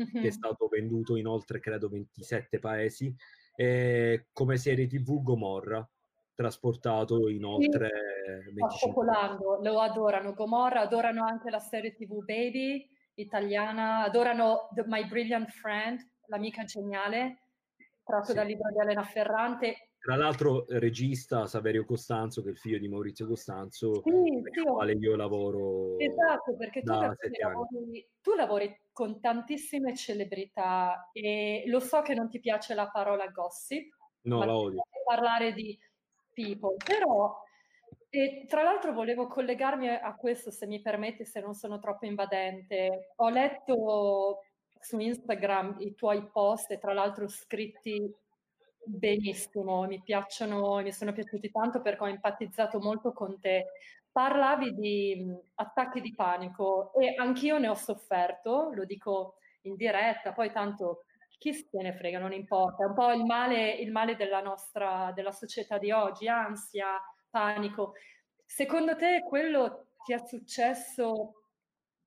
mm-hmm. 0.00 0.22
che 0.22 0.28
è 0.28 0.32
stato 0.32 0.68
venduto 0.68 1.16
in 1.16 1.26
oltre, 1.26 1.60
credo, 1.60 1.88
27 1.88 2.58
paesi, 2.58 3.14
e 3.56 4.26
come 4.32 4.56
serie 4.56 4.86
TV 4.86 5.22
Gomorra, 5.22 5.86
trasportato 6.34 7.28
in 7.28 7.44
oltre 7.44 7.90
sì, 8.46 8.54
25 8.54 9.06
lo 9.62 9.80
adorano. 9.80 10.32
Gomorra, 10.32 10.80
adorano 10.80 11.24
anche 11.24 11.50
la 11.50 11.58
serie 11.58 11.94
TV 11.94 12.24
Baby, 12.24 12.88
italiana, 13.20 14.04
adorano 14.04 14.68
The, 14.72 14.84
My 14.86 15.06
Brilliant 15.06 15.50
Friend, 15.50 16.00
l'amica 16.26 16.64
geniale, 16.64 17.42
tratto 18.04 18.26
sì. 18.26 18.34
dal 18.34 18.46
libro 18.46 18.70
di 18.70 18.80
Elena 18.80 19.02
Ferrante. 19.02 19.90
Tra 20.00 20.16
l'altro, 20.16 20.64
regista 20.68 21.46
Saverio 21.46 21.84
Costanzo, 21.84 22.40
che 22.40 22.48
è 22.48 22.52
il 22.52 22.56
figlio 22.56 22.78
di 22.78 22.88
Maurizio 22.88 23.26
Costanzo, 23.26 23.96
sì, 23.96 24.00
con 24.00 24.26
il 24.26 24.50
quale 24.64 24.92
io 24.94 25.14
lavoro. 25.14 25.98
Esatto, 25.98 26.56
perché 26.56 26.82
tu 26.82 26.92
lavori, 26.92 28.08
tu 28.22 28.34
lavori 28.34 28.80
con 28.92 29.20
tantissime 29.20 29.94
celebrità 29.94 31.10
e 31.12 31.64
lo 31.66 31.80
so 31.80 32.00
che 32.00 32.14
non 32.14 32.30
ti 32.30 32.40
piace 32.40 32.74
la 32.74 32.88
parola 32.88 33.26
gossip. 33.28 33.94
No, 34.22 34.42
la 34.42 34.56
odio. 34.56 34.82
Parlare 35.04 35.52
di 35.52 35.78
people, 36.32 36.76
però 36.82 37.38
E 38.12 38.44
tra 38.48 38.64
l'altro 38.64 38.92
volevo 38.92 39.28
collegarmi 39.28 39.88
a 39.88 40.14
questo, 40.16 40.50
se 40.50 40.66
mi 40.66 40.80
permetti, 40.80 41.24
se 41.24 41.40
non 41.40 41.54
sono 41.54 41.78
troppo 41.78 42.06
invadente. 42.06 43.12
Ho 43.16 43.28
letto 43.28 44.40
su 44.80 44.98
Instagram 44.98 45.76
i 45.78 45.94
tuoi 45.94 46.28
post 46.28 46.72
e 46.72 46.78
tra 46.78 46.92
l'altro 46.92 47.28
scritti 47.28 48.12
benissimo, 48.84 49.86
mi 49.86 50.02
piacciono, 50.02 50.80
mi 50.82 50.92
sono 50.92 51.12
piaciuti 51.12 51.50
tanto 51.50 51.80
perché 51.82 52.02
ho 52.02 52.08
empatizzato 52.08 52.80
molto 52.80 53.12
con 53.12 53.38
te. 53.38 53.66
Parlavi 54.10 54.74
di 54.74 55.32
attacchi 55.54 56.00
di 56.00 56.12
panico 56.12 56.92
e 56.94 57.14
anch'io 57.16 57.58
ne 57.58 57.68
ho 57.68 57.74
sofferto, 57.74 58.72
lo 58.74 58.84
dico 58.84 59.36
in 59.62 59.76
diretta, 59.76 60.32
poi 60.32 60.50
tanto 60.50 61.04
chi 61.38 61.52
se 61.54 61.68
ne 61.80 61.94
frega, 61.94 62.18
non 62.18 62.32
importa, 62.32 62.82
è 62.82 62.86
un 62.88 62.94
po' 62.94 63.12
il 63.12 63.24
male, 63.24 63.70
il 63.70 63.92
male 63.92 64.16
della 64.16 64.40
nostra, 64.40 65.12
della 65.14 65.30
società 65.30 65.78
di 65.78 65.92
oggi, 65.92 66.26
ansia, 66.26 67.00
panico. 67.30 67.94
Secondo 68.44 68.96
te 68.96 69.22
quello 69.26 69.92
ti 70.04 70.12
è 70.12 70.18
successo 70.26 71.34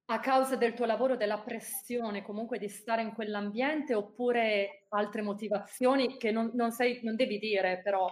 a 0.05 0.19
causa 0.19 0.57
del 0.57 0.73
tuo 0.73 0.85
lavoro, 0.85 1.15
della 1.15 1.39
pressione 1.39 2.21
comunque 2.21 2.59
di 2.59 2.67
stare 2.67 3.01
in 3.01 3.13
quell'ambiente 3.13 3.93
oppure 3.93 4.85
altre 4.89 5.21
motivazioni 5.21 6.17
che 6.17 6.31
non, 6.31 6.51
non, 6.53 6.71
sei, 6.71 6.99
non 7.03 7.15
devi 7.15 7.39
dire, 7.39 7.79
però 7.81 8.07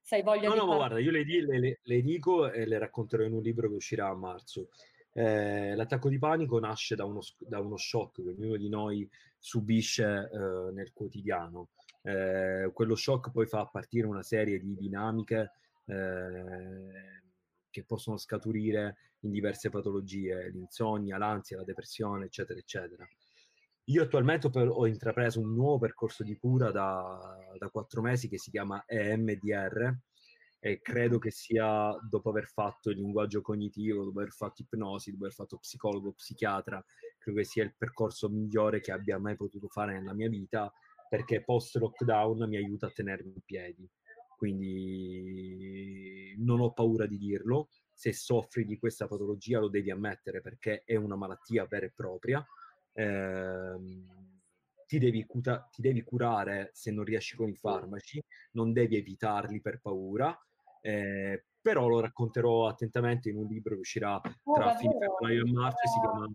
sai 0.00 0.22
voglia 0.22 0.48
no, 0.48 0.54
di... 0.54 0.60
No, 0.60 0.66
no, 0.66 0.76
guarda, 0.76 0.98
io 0.98 1.10
le, 1.10 1.24
le, 1.24 1.80
le, 1.82 2.02
dico 2.02 2.50
e 2.50 2.66
le 2.66 2.78
racconterò 2.78 3.24
in 3.24 3.32
un 3.32 3.40
libro 3.40 3.68
che 3.68 3.74
uscirà 3.74 4.08
a 4.08 4.14
marzo. 4.14 4.68
Eh, 5.14 5.74
l'attacco 5.74 6.08
di 6.08 6.18
panico 6.18 6.58
nasce 6.58 6.94
da 6.94 7.04
uno, 7.04 7.20
da 7.38 7.60
uno, 7.60 7.76
shock 7.76 8.22
che 8.22 8.30
ognuno 8.30 8.56
di 8.56 8.68
noi 8.68 9.08
subisce 9.38 10.30
eh, 10.30 10.72
nel 10.72 10.92
quotidiano. 10.92 11.70
Eh, 12.02 12.70
quello 12.74 12.94
shock 12.94 13.30
poi 13.30 13.46
fa 13.46 13.64
partire 13.66 14.06
una 14.06 14.22
serie 14.22 14.58
di 14.58 14.74
dinamiche 14.74 15.52
eh, 15.92 17.22
che 17.70 17.84
possono 17.84 18.16
scaturire 18.16 18.96
in 19.20 19.30
diverse 19.30 19.70
patologie, 19.70 20.50
l'insonnia, 20.50 21.18
l'ansia, 21.18 21.56
la 21.56 21.64
depressione, 21.64 22.26
eccetera, 22.26 22.58
eccetera. 22.58 23.06
Io 23.86 24.02
attualmente 24.02 24.48
ho 24.54 24.86
intrapreso 24.86 25.40
un 25.40 25.54
nuovo 25.54 25.78
percorso 25.78 26.22
di 26.22 26.36
cura 26.36 26.70
da, 26.70 27.36
da 27.58 27.68
quattro 27.68 28.00
mesi 28.00 28.28
che 28.28 28.38
si 28.38 28.50
chiama 28.50 28.84
EMDR 28.86 29.96
e 30.60 30.80
credo 30.80 31.18
che 31.18 31.32
sia 31.32 31.92
dopo 32.08 32.30
aver 32.30 32.46
fatto 32.46 32.90
il 32.90 32.98
linguaggio 32.98 33.40
cognitivo, 33.40 34.04
dopo 34.04 34.20
aver 34.20 34.32
fatto 34.32 34.62
ipnosi, 34.62 35.10
dopo 35.10 35.24
aver 35.24 35.34
fatto 35.34 35.58
psicologo, 35.58 36.12
psichiatra, 36.12 36.84
credo 37.18 37.38
che 37.38 37.44
sia 37.44 37.64
il 37.64 37.74
percorso 37.76 38.28
migliore 38.28 38.80
che 38.80 38.92
abbia 38.92 39.18
mai 39.18 39.34
potuto 39.34 39.66
fare 39.66 39.94
nella 39.94 40.14
mia 40.14 40.28
vita 40.28 40.72
perché 41.08 41.42
post 41.42 41.76
lockdown 41.76 42.48
mi 42.48 42.56
aiuta 42.56 42.86
a 42.86 42.90
tenermi 42.90 43.32
in 43.34 43.40
piedi 43.44 43.90
quindi 44.42 46.34
non 46.38 46.58
ho 46.58 46.72
paura 46.72 47.06
di 47.06 47.16
dirlo. 47.16 47.68
Se 47.92 48.12
soffri 48.12 48.64
di 48.64 48.76
questa 48.76 49.06
patologia 49.06 49.60
lo 49.60 49.68
devi 49.68 49.92
ammettere 49.92 50.40
perché 50.40 50.82
è 50.84 50.96
una 50.96 51.14
malattia 51.14 51.64
vera 51.66 51.86
e 51.86 51.92
propria. 51.94 52.44
Eh, 52.92 53.76
ti, 54.84 54.98
devi 54.98 55.24
cuta- 55.26 55.68
ti 55.70 55.80
devi 55.80 56.02
curare 56.02 56.70
se 56.72 56.90
non 56.90 57.04
riesci 57.04 57.36
con 57.36 57.50
i 57.50 57.54
farmaci, 57.54 58.20
non 58.52 58.72
devi 58.72 58.96
evitarli 58.96 59.60
per 59.60 59.78
paura. 59.80 60.36
Eh, 60.80 61.44
però 61.60 61.86
lo 61.86 62.00
racconterò 62.00 62.66
attentamente 62.66 63.28
in 63.28 63.36
un 63.36 63.46
libro 63.46 63.74
che 63.74 63.80
uscirà 63.80 64.16
oh, 64.16 64.54
tra 64.54 64.74
fine 64.74 64.98
febbraio 64.98 65.46
e 65.46 65.52
marzo 65.52 65.86
si 65.86 66.00
chiama 66.00 66.28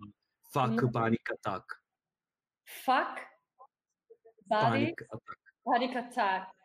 Fuck 0.50 0.86
mm. 0.86 0.90
Panic 0.92 1.30
Attack. 1.32 1.84
Fuck 2.64 3.42
Panic 4.48 5.02
Attack. 5.02 5.40
Panic 5.62 5.96
Attack. 5.98 6.57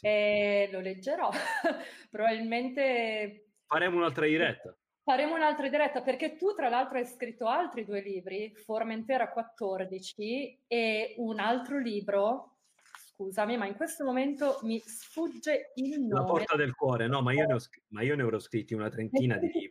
Sì. 0.00 0.06
E 0.06 0.68
lo 0.72 0.80
leggerò. 0.80 1.30
Probabilmente... 2.10 3.48
Faremo 3.66 3.98
un'altra 3.98 4.26
diretta. 4.26 4.74
Faremo 5.02 5.34
un'altra 5.34 5.68
diretta 5.68 6.02
perché 6.02 6.36
tu 6.36 6.54
tra 6.54 6.68
l'altro 6.68 6.98
hai 6.98 7.06
scritto 7.06 7.46
altri 7.46 7.84
due 7.84 8.00
libri, 8.00 8.54
Formentera 8.54 9.30
14 9.30 10.64
e 10.66 11.14
un 11.18 11.38
altro 11.38 11.78
libro, 11.78 12.58
scusami, 13.14 13.56
ma 13.56 13.66
in 13.66 13.74
questo 13.74 14.04
momento 14.04 14.58
mi 14.62 14.78
sfugge 14.80 15.72
il 15.76 16.00
nome. 16.00 16.20
La 16.20 16.24
porta 16.24 16.56
del 16.56 16.74
cuore, 16.74 17.06
no, 17.06 17.22
ma 17.22 17.32
io 17.32 17.46
ne, 17.46 17.54
ho, 17.54 17.58
ma 17.88 18.02
io 18.02 18.14
ne 18.14 18.22
avrò 18.22 18.38
scritti 18.38 18.74
una 18.74 18.88
trentina 18.88 19.36
di 19.36 19.46
libri. 19.46 19.68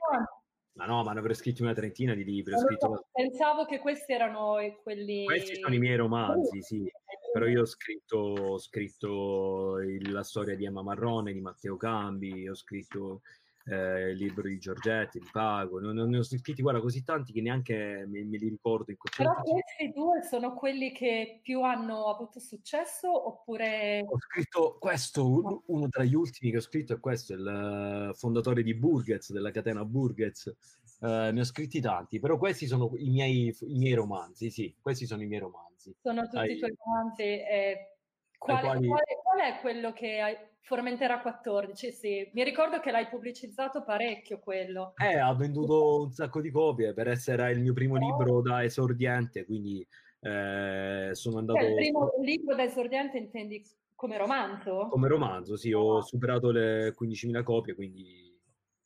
Ma 0.74 0.86
no, 0.86 1.04
ma 1.04 1.14
ne 1.14 1.20
avrò 1.20 1.34
scritti 1.34 1.62
una 1.62 1.74
trentina 1.74 2.14
di 2.14 2.24
libri. 2.24 2.58
Scritto... 2.58 3.08
Pensavo 3.12 3.66
che 3.66 3.80
questi 3.80 4.14
erano 4.14 4.58
quelli... 4.82 5.26
Questi 5.26 5.56
sono 5.56 5.74
i 5.74 5.80
miei 5.80 5.96
romanzi, 5.96 6.62
sì 6.62 6.90
però 7.32 7.46
io 7.46 7.62
ho 7.62 7.66
scritto, 7.66 8.18
ho 8.18 8.58
scritto 8.58 9.80
il, 9.80 10.12
la 10.12 10.24
storia 10.24 10.56
di 10.56 10.66
Emma 10.66 10.82
Marrone, 10.82 11.34
di 11.34 11.42
Matteo 11.42 11.78
Cambi, 11.78 12.48
ho 12.48 12.56
scritto 12.56 13.22
eh, 13.66 14.10
il 14.12 14.18
libro 14.18 14.48
di 14.48 14.58
Giorgetti, 14.58 15.20
di 15.20 15.30
Pago, 15.32 15.80
ne, 15.80 16.06
ne 16.06 16.18
ho 16.18 16.24
scritti 16.24 16.62
guarda 16.62 16.82
così 16.82 17.04
tanti 17.04 17.32
che 17.32 17.42
neanche 17.42 18.06
me, 18.08 18.24
me 18.24 18.38
li 18.38 18.50
ricordo 18.50 18.92
in 18.92 18.98
Però 19.16 19.34
questi 19.42 19.92
due 19.94 20.24
sono 20.24 20.54
quelli 20.54 20.92
che 20.92 21.40
più 21.44 21.62
hanno 21.62 22.08
avuto 22.08 22.40
successo 22.40 23.28
oppure... 23.28 24.04
Ho 24.08 24.20
scritto 24.20 24.78
questo, 24.80 25.64
uno 25.66 25.88
tra 25.88 26.04
gli 26.04 26.16
ultimi 26.16 26.52
che 26.52 26.58
ho 26.58 26.62
scritto 26.62 26.94
è 26.94 27.00
questo, 27.00 27.34
il 27.34 28.12
fondatore 28.16 28.64
di 28.64 28.74
Burgers, 28.74 29.32
della 29.32 29.52
catena 29.52 29.86
Burgers, 29.86 30.56
Uh, 31.00 31.32
ne 31.32 31.40
ho 31.40 31.46
scritti 31.46 31.80
tanti, 31.80 32.20
però 32.20 32.38
questi 32.38 32.68
sono 32.68 32.92
i 32.98 33.10
miei, 33.10 33.56
i 33.62 33.78
miei 33.78 33.94
romanzi, 33.94 34.50
sì, 34.50 34.76
questi 34.82 35.06
sono 35.06 35.22
i 35.22 35.28
miei 35.28 35.40
romanzi. 35.40 35.69
Sono 36.02 36.24
tutti 36.24 36.38
Ai... 36.38 36.56
i 36.56 36.58
tuoi 36.58 36.76
romanzi. 36.84 37.24
Eh, 37.24 37.98
quale, 38.38 38.62
quali... 38.62 38.88
quale, 38.88 39.20
qual 39.24 39.40
è 39.40 39.60
quello 39.60 39.94
che 39.94 40.20
hai... 40.20 40.36
Formentera 40.62 41.20
14, 41.20 41.92
sì. 41.92 42.30
Mi 42.34 42.44
ricordo 42.44 42.80
che 42.80 42.92
l'hai 42.92 43.08
pubblicizzato 43.08 43.84
parecchio 43.84 44.38
quello. 44.38 44.94
Eh, 44.98 45.18
ha 45.18 45.34
venduto 45.34 46.04
un 46.04 46.12
sacco 46.12 46.42
di 46.42 46.52
copie 46.52 46.94
per 46.94 47.08
essere 47.08 47.52
il 47.54 47.60
mio 47.60 47.74
primo 47.74 47.96
oh. 47.96 47.98
libro 47.98 48.42
da 48.42 48.64
esordiente, 48.64 49.46
quindi 49.46 49.86
eh, 50.20 51.10
sono 51.14 51.40
andato... 51.40 51.60
Cioè, 51.60 51.70
il 51.70 51.76
primo 51.76 52.12
libro 52.22 52.54
da 52.54 52.64
esordiente 52.64 53.18
intendi 53.18 53.64
come 53.96 54.18
romanzo? 54.18 54.88
Come 54.90 55.08
romanzo, 55.08 55.58
sì, 55.58 55.74
ho 55.74 56.02
superato 56.02 56.52
le 56.52 56.96
15.000 56.98 57.44
copie, 57.44 57.74
quindi... 57.74 58.34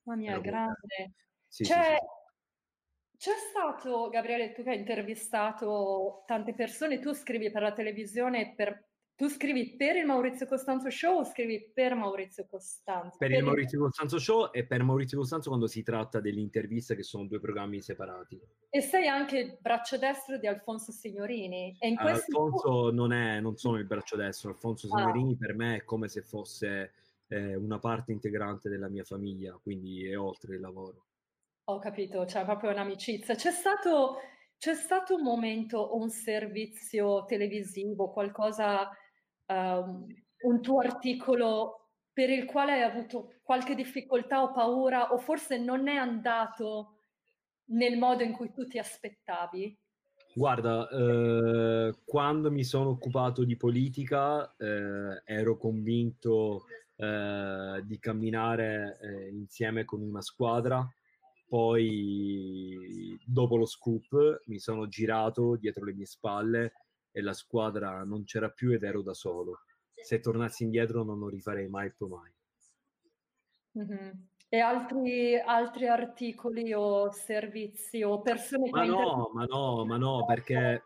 Mamma 0.04 0.22
mia, 0.22 0.40
grande. 0.40 1.14
Sì, 1.48 1.64
c'è, 1.64 1.98
sì, 2.00 2.23
c'è 3.24 3.38
stato, 3.38 4.10
Gabriele, 4.10 4.52
tu 4.52 4.64
che 4.64 4.72
hai 4.72 4.80
intervistato 4.80 6.24
tante 6.28 6.54
persone, 6.54 7.00
tu 7.00 7.14
scrivi 7.14 7.50
per 7.52 7.62
la 7.62 7.72
televisione, 7.72 8.54
per, 8.54 8.90
tu 9.16 9.30
scrivi 9.30 9.78
per 9.78 9.96
il 9.96 10.06
Maurizio 10.06 10.46
Costanzo 10.46 10.90
Show 10.90 11.20
o 11.20 11.24
scrivi 11.24 11.72
per 11.74 11.96
Maurizio 11.96 12.46
Costanzo? 12.50 13.16
Per, 13.18 13.30
per 13.30 13.38
il 13.38 13.46
Maurizio 13.46 13.80
Costanzo 13.80 14.20
Show 14.20 14.50
e 14.52 14.66
per 14.66 14.84
Maurizio 14.84 15.20
Costanzo 15.20 15.48
quando 15.48 15.68
si 15.68 15.84
tratta 15.84 16.20
delle 16.20 16.42
interviste 16.42 16.98
che 16.98 17.04
sono 17.04 17.26
due 17.26 17.40
programmi 17.40 17.82
separati. 17.82 18.42
E 18.70 18.82
sei 18.82 19.08
anche 19.08 19.38
il 19.40 19.58
braccio 19.58 19.98
destro 19.98 20.38
di 20.38 20.48
Alfonso 20.48 20.92
Signorini. 20.92 21.78
E 21.80 21.88
in 21.88 21.96
uh, 21.98 22.08
Alfonso 22.08 22.92
non, 22.92 23.14
è, 23.14 23.40
non 23.40 23.56
sono 23.56 23.78
il 23.78 23.86
braccio 23.86 24.18
destro, 24.18 24.50
Alfonso 24.50 24.88
ah. 24.92 24.98
Signorini 24.98 25.32
ah. 25.32 25.38
per 25.40 25.56
me 25.56 25.76
è 25.78 25.84
come 25.86 26.10
se 26.10 26.24
fosse 26.24 26.92
eh, 27.30 27.56
una 27.56 27.80
parte 27.80 28.12
integrante 28.12 28.68
della 28.68 28.90
mia 28.90 29.06
famiglia, 29.06 29.58
quindi 29.64 30.10
è 30.10 30.20
oltre 30.20 30.56
il 30.56 30.60
lavoro. 30.60 31.06
Ho 31.66 31.80
capito, 31.80 32.26
c'è 32.26 32.44
proprio 32.44 32.72
un'amicizia. 32.72 33.36
C'è 33.36 33.52
stato, 33.52 34.18
c'è 34.58 34.74
stato 34.74 35.16
un 35.16 35.22
momento 35.22 35.96
un 35.96 36.10
servizio 36.10 37.24
televisivo, 37.26 38.12
qualcosa, 38.12 38.90
um, 39.46 40.06
un 40.42 40.62
tuo 40.62 40.80
articolo 40.80 41.90
per 42.12 42.30
il 42.30 42.46
quale 42.46 42.74
hai 42.74 42.82
avuto 42.82 43.40
qualche 43.44 43.76
difficoltà 43.76 44.44
o 44.44 44.52
paura 44.52 45.14
o 45.14 45.18
forse 45.18 45.58
non 45.58 45.88
è 45.88 45.96
andato 45.96 46.98
nel 47.66 47.98
modo 47.98 48.24
in 48.24 48.34
cui 48.34 48.52
tu 48.52 48.68
ti 48.68 48.78
aspettavi? 48.78 49.78
Guarda, 50.36 50.90
eh, 50.90 51.94
quando 52.04 52.52
mi 52.52 52.64
sono 52.64 52.90
occupato 52.90 53.44
di 53.44 53.56
politica 53.56 54.54
eh, 54.58 55.22
ero 55.26 55.58
convinto 55.58 56.66
eh, 56.96 57.82
di 57.86 58.00
camminare 58.00 58.98
eh, 59.00 59.30
insieme 59.30 59.86
con 59.86 60.02
una 60.02 60.22
squadra 60.22 60.86
poi, 61.46 63.20
dopo 63.26 63.56
lo 63.58 63.66
scoop, 63.66 64.44
mi 64.46 64.60
sono 64.60 64.88
girato 64.88 65.56
dietro 65.56 65.86
le 65.86 65.94
mie 65.94 66.06
spalle 66.06 66.74
e 67.12 67.22
la 67.22 67.34
squadra 67.34 68.04
non 68.04 68.24
c'era 68.24 68.50
più 68.50 68.72
ed 68.72 68.84
ero 68.84 69.02
da 69.02 69.14
solo. 69.14 69.62
Se 69.94 70.20
tornassi 70.20 70.64
indietro 70.64 71.04
non 71.04 71.20
lo 71.20 71.30
rifarei 71.30 71.68
mai 71.68 71.92
più 71.92 72.08
mai. 72.08 72.32
Mm-hmm. 73.78 74.12
E 74.50 74.60
altri, 74.60 75.40
altri, 75.40 75.88
articoli 75.88 76.74
o 76.74 77.12
servizi 77.12 78.04
o 78.04 78.22
persone 78.22 78.70
ma 78.70 78.82
che... 78.84 78.88
No, 78.88 79.32
ma 79.34 79.46
no, 79.46 79.84
ma 79.86 79.98
no, 79.98 80.26
perché, 80.26 80.84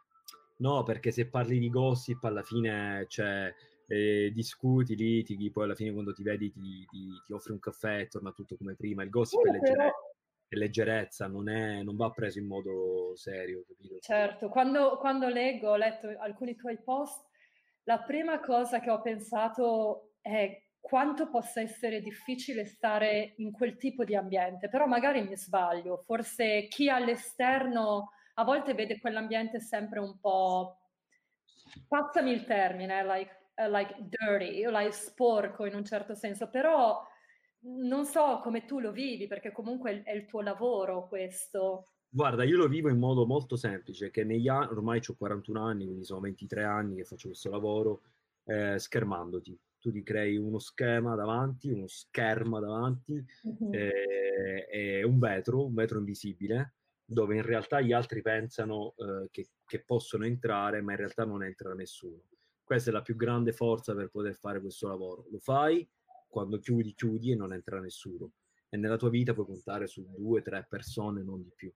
no, 0.58 0.84
perché 0.84 1.12
se 1.12 1.28
parli 1.28 1.60
di 1.60 1.70
gossip 1.70 2.24
alla 2.24 2.43
fine 2.43 3.06
cioè, 3.10 3.54
eh, 3.88 4.32
discuti, 4.34 4.96
litighi, 4.96 5.52
poi 5.52 5.65
alla 5.65 5.76
fine 5.76 5.91
quando 5.91 6.13
ti 6.13 6.24
vedi 6.24 6.50
ti, 6.50 6.86
ti, 6.89 7.10
ti 7.26 7.34
offri 7.34 7.52
un 7.52 7.60
caffè 7.60 8.00
e 8.00 8.08
torna 8.08 8.32
tutto 8.32 8.56
come 8.56 8.76
prima. 8.76 9.04
Il 9.04 9.10
gossip 9.10 9.41
sì, 9.41 9.50
è 9.50 9.52
leggero 9.52 9.84
e 9.84 9.91
leggerezza, 10.50 11.28
non, 11.28 11.50
è, 11.50 11.84
non, 11.84 11.96
va 11.96 12.12
preso 12.12 12.40
in 12.40 12.48
modo 12.48 13.16
serio. 13.16 13.64
Capito? 13.68 14.00
Certo, 14.00 14.50
quando, 14.50 14.98
quando 14.98 15.28
leggo, 15.28 15.72
ho 15.72 15.76
letto 15.76 16.08
alcuni 16.20 16.56
tuoi 16.56 16.82
post, 16.82 17.26
la 17.84 18.00
prima 18.00 18.40
cosa 18.40 18.80
che 18.80 18.90
ho 18.90 19.02
pensato 19.02 20.14
è 20.22 20.62
quanto 20.80 21.30
possa 21.30 21.60
essere 21.62 22.02
difficile 22.02 22.66
stare 22.66 23.34
in 23.38 23.52
quel 23.52 23.78
tipo 23.78 24.04
di 24.04 24.16
ambiente, 24.16 24.70
però 24.70 24.86
magari 24.86 25.22
mi 25.22 25.36
sbaglio, 25.36 25.98
forse 26.06 26.68
chi 26.70 26.90
all'esterno 26.90 28.12
a 28.36 28.44
volte 28.44 28.74
vede 28.74 29.00
quell'ambiente 29.00 29.60
sempre 29.60 30.00
un 30.00 30.18
po', 30.20 30.78
passami 31.88 32.32
il 32.32 32.46
termine, 32.46 33.04
like, 33.04 33.52
uh, 33.56 33.70
like 33.70 33.96
dirty, 34.00 34.66
like 34.70 34.92
sporco 34.92 35.66
in 35.66 35.76
un 35.76 35.84
certo 35.84 36.14
senso, 36.14 36.50
però 36.50 37.06
non 37.62 38.06
so 38.06 38.39
come 38.41 38.65
tu 38.65 38.80
lo 38.80 38.91
vivi, 38.91 39.28
perché 39.28 39.52
comunque 39.52 40.04
è 40.04 40.12
il 40.12 40.26
tuo 40.26 40.41
lavoro 40.41 41.08
questo. 41.08 41.88
Guarda, 42.10 42.43
io 42.43 42.58
lo 42.58 42.67
vivo 42.67 42.89
in 42.89 42.98
modo 42.98 43.26
molto 43.26 43.56
semplice, 43.56 44.10
che 44.10 44.24
negli 44.24 44.48
anni, 44.48 44.72
ormai 44.72 45.02
ho 45.06 45.15
41 45.15 45.62
anni, 45.62 45.86
quindi 45.86 46.06
sono 46.06 46.22
23 46.22 46.63
anni 46.63 46.96
che 46.96 47.04
faccio 47.04 47.28
questo 47.28 47.50
lavoro, 47.50 48.02
eh, 48.46 48.80
schermandoti. 48.80 49.60
Tu 49.80 49.91
ti 49.91 50.04
crei 50.04 50.38
uno 50.38 50.60
schema 50.60 51.15
davanti, 51.15 51.70
uno 51.70 51.88
schermo 51.88 52.60
davanti, 52.60 53.13
mm-hmm. 53.13 53.74
eh, 53.74 55.04
un 55.04 55.20
vetro, 55.20 55.65
un 55.65 55.74
vetro 55.74 56.00
invisibile, 56.00 56.74
dove 57.06 57.36
in 57.36 57.43
realtà 57.43 57.82
gli 57.82 57.93
altri 57.93 58.22
pensano 58.22 58.96
eh, 58.98 59.28
che, 59.30 59.50
che 59.65 59.84
possono 59.84 60.26
entrare, 60.26 60.82
ma 60.82 60.91
in 60.91 60.98
realtà 60.98 61.26
non 61.26 61.43
entra 61.43 61.74
nessuno. 61.74 62.24
Questa 62.63 62.89
è 62.89 62.93
la 62.93 63.02
più 63.02 63.15
grande 63.15 63.54
forza 63.54 63.93
per 63.93 64.10
poter 64.10 64.34
fare 64.34 64.60
questo 64.60 64.88
lavoro. 64.88 65.26
Lo 65.30 65.39
fai 65.39 65.88
quando 66.28 66.60
chiudi, 66.60 66.94
chiudi 66.94 67.32
e 67.32 67.36
non 67.36 67.54
entra 67.54 67.80
nessuno. 67.80 68.32
E 68.70 68.78
nella 68.78 68.98
tua 68.98 69.10
vita 69.10 69.34
puoi 69.34 69.46
contare 69.46 69.88
su 69.88 70.06
due, 70.16 70.42
tre 70.42 70.66
persone, 70.70 71.24
non 71.24 71.42
di 71.42 71.52
più. 71.56 71.72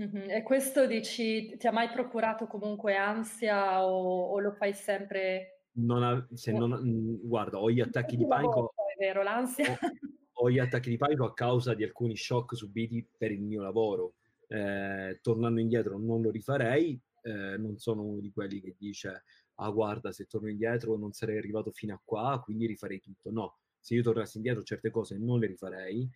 Mm-hmm. 0.00 0.30
E 0.30 0.42
questo 0.42 0.86
dici, 0.86 1.56
ti 1.56 1.66
ha 1.66 1.72
mai 1.72 1.90
procurato 1.90 2.46
comunque 2.46 2.96
ansia 2.96 3.84
o, 3.84 4.30
o 4.30 4.38
lo 4.38 4.52
fai 4.52 4.72
sempre? 4.72 5.64
Non 5.72 6.02
ha, 6.02 6.26
se 6.32 6.52
non, 6.52 6.70
mm, 6.70 7.26
guarda, 7.26 7.58
ho 7.58 7.70
gli 7.70 7.80
attacchi 7.80 8.16
di 8.16 8.26
panico. 8.26 8.72
È 8.74 8.98
vero, 8.98 9.22
l'ansia. 9.22 9.72
Ho, 9.72 10.44
ho, 10.44 10.50
gli 10.50 10.58
attacchi 10.58 10.90
di 10.90 10.96
panico 10.96 11.24
a 11.24 11.34
causa 11.34 11.74
di 11.74 11.82
alcuni 11.82 12.16
shock 12.16 12.56
subiti 12.56 13.06
per 13.16 13.32
il 13.32 13.42
mio 13.42 13.62
lavoro. 13.62 14.14
Eh, 14.46 15.18
tornando 15.20 15.60
indietro 15.60 15.98
non 15.98 16.22
lo 16.22 16.30
rifarei, 16.30 16.98
eh, 17.22 17.58
non 17.58 17.76
sono 17.76 18.02
uno 18.02 18.20
di 18.20 18.30
quelli 18.30 18.60
che 18.60 18.74
dice 18.78 19.24
ah 19.60 19.70
guarda 19.70 20.12
se 20.12 20.26
torno 20.26 20.48
indietro 20.48 20.96
non 20.96 21.12
sarei 21.12 21.38
arrivato 21.38 21.70
fino 21.70 21.94
a 21.94 22.00
qua, 22.04 22.40
quindi 22.42 22.66
rifarei 22.66 23.00
tutto. 23.00 23.30
No, 23.30 23.58
se 23.78 23.94
io 23.94 24.02
tornassi 24.02 24.36
indietro 24.36 24.62
certe 24.62 24.90
cose 24.90 25.18
non 25.18 25.38
le 25.38 25.46
rifarei, 25.46 26.08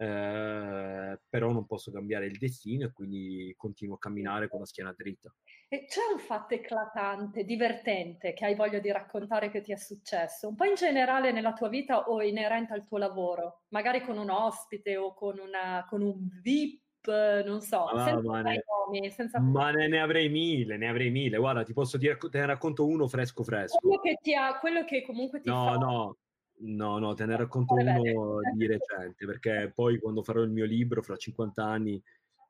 eh, 0.00 1.20
però 1.28 1.52
non 1.52 1.66
posso 1.66 1.90
cambiare 1.90 2.26
il 2.26 2.38
destino 2.38 2.86
e 2.86 2.92
quindi 2.92 3.52
continuo 3.56 3.96
a 3.96 3.98
camminare 3.98 4.48
con 4.48 4.60
la 4.60 4.66
schiena 4.66 4.94
dritta. 4.96 5.34
E 5.68 5.84
c'è 5.86 6.00
un 6.12 6.18
fatto 6.18 6.54
eclatante, 6.54 7.44
divertente, 7.44 8.32
che 8.32 8.44
hai 8.44 8.54
voglia 8.54 8.78
di 8.78 8.90
raccontare 8.90 9.50
che 9.50 9.60
ti 9.60 9.72
è 9.72 9.76
successo, 9.76 10.48
un 10.48 10.54
po' 10.54 10.64
in 10.64 10.76
generale 10.76 11.32
nella 11.32 11.52
tua 11.52 11.68
vita 11.68 12.08
o 12.08 12.22
inerente 12.22 12.72
al 12.72 12.86
tuo 12.86 12.98
lavoro, 12.98 13.64
magari 13.68 14.02
con 14.02 14.18
un 14.18 14.30
ospite 14.30 14.96
o 14.96 15.14
con, 15.14 15.38
una, 15.38 15.84
con 15.88 16.02
un 16.02 16.28
VIP 16.42 16.86
non 17.06 17.60
so, 17.60 17.84
ah, 17.84 18.04
senza 18.04 18.28
ma, 18.28 18.42
ne, 18.42 18.64
nomi, 18.66 19.10
senza... 19.10 19.40
ma 19.40 19.70
ne, 19.70 19.88
ne, 19.88 20.00
avrei 20.00 20.28
mille, 20.28 20.76
ne 20.76 20.88
avrei 20.88 21.10
mille. 21.10 21.38
Guarda, 21.38 21.62
ti 21.62 21.72
posso 21.72 21.96
dire, 21.96 22.16
te 22.16 22.38
ne 22.38 22.46
racconto 22.46 22.86
uno 22.86 23.08
fresco 23.08 23.44
fresco. 23.44 23.78
Quello 23.78 24.00
che, 24.00 24.18
ti 24.20 24.34
ha, 24.34 24.58
quello 24.58 24.84
che 24.84 25.02
comunque 25.02 25.40
ti 25.40 25.48
no, 25.48 25.64
fa... 25.64 25.74
No, 25.76 26.16
no, 26.60 26.98
no, 26.98 27.14
te 27.14 27.26
ne 27.26 27.36
racconto 27.36 27.74
uno 27.74 28.40
di 28.54 28.66
recente, 28.66 29.26
perché 29.26 29.72
poi 29.74 29.98
quando 29.98 30.22
farò 30.22 30.42
il 30.42 30.50
mio 30.50 30.64
libro 30.64 31.02
fra 31.02 31.16
50 31.16 31.64
anni, 31.64 32.02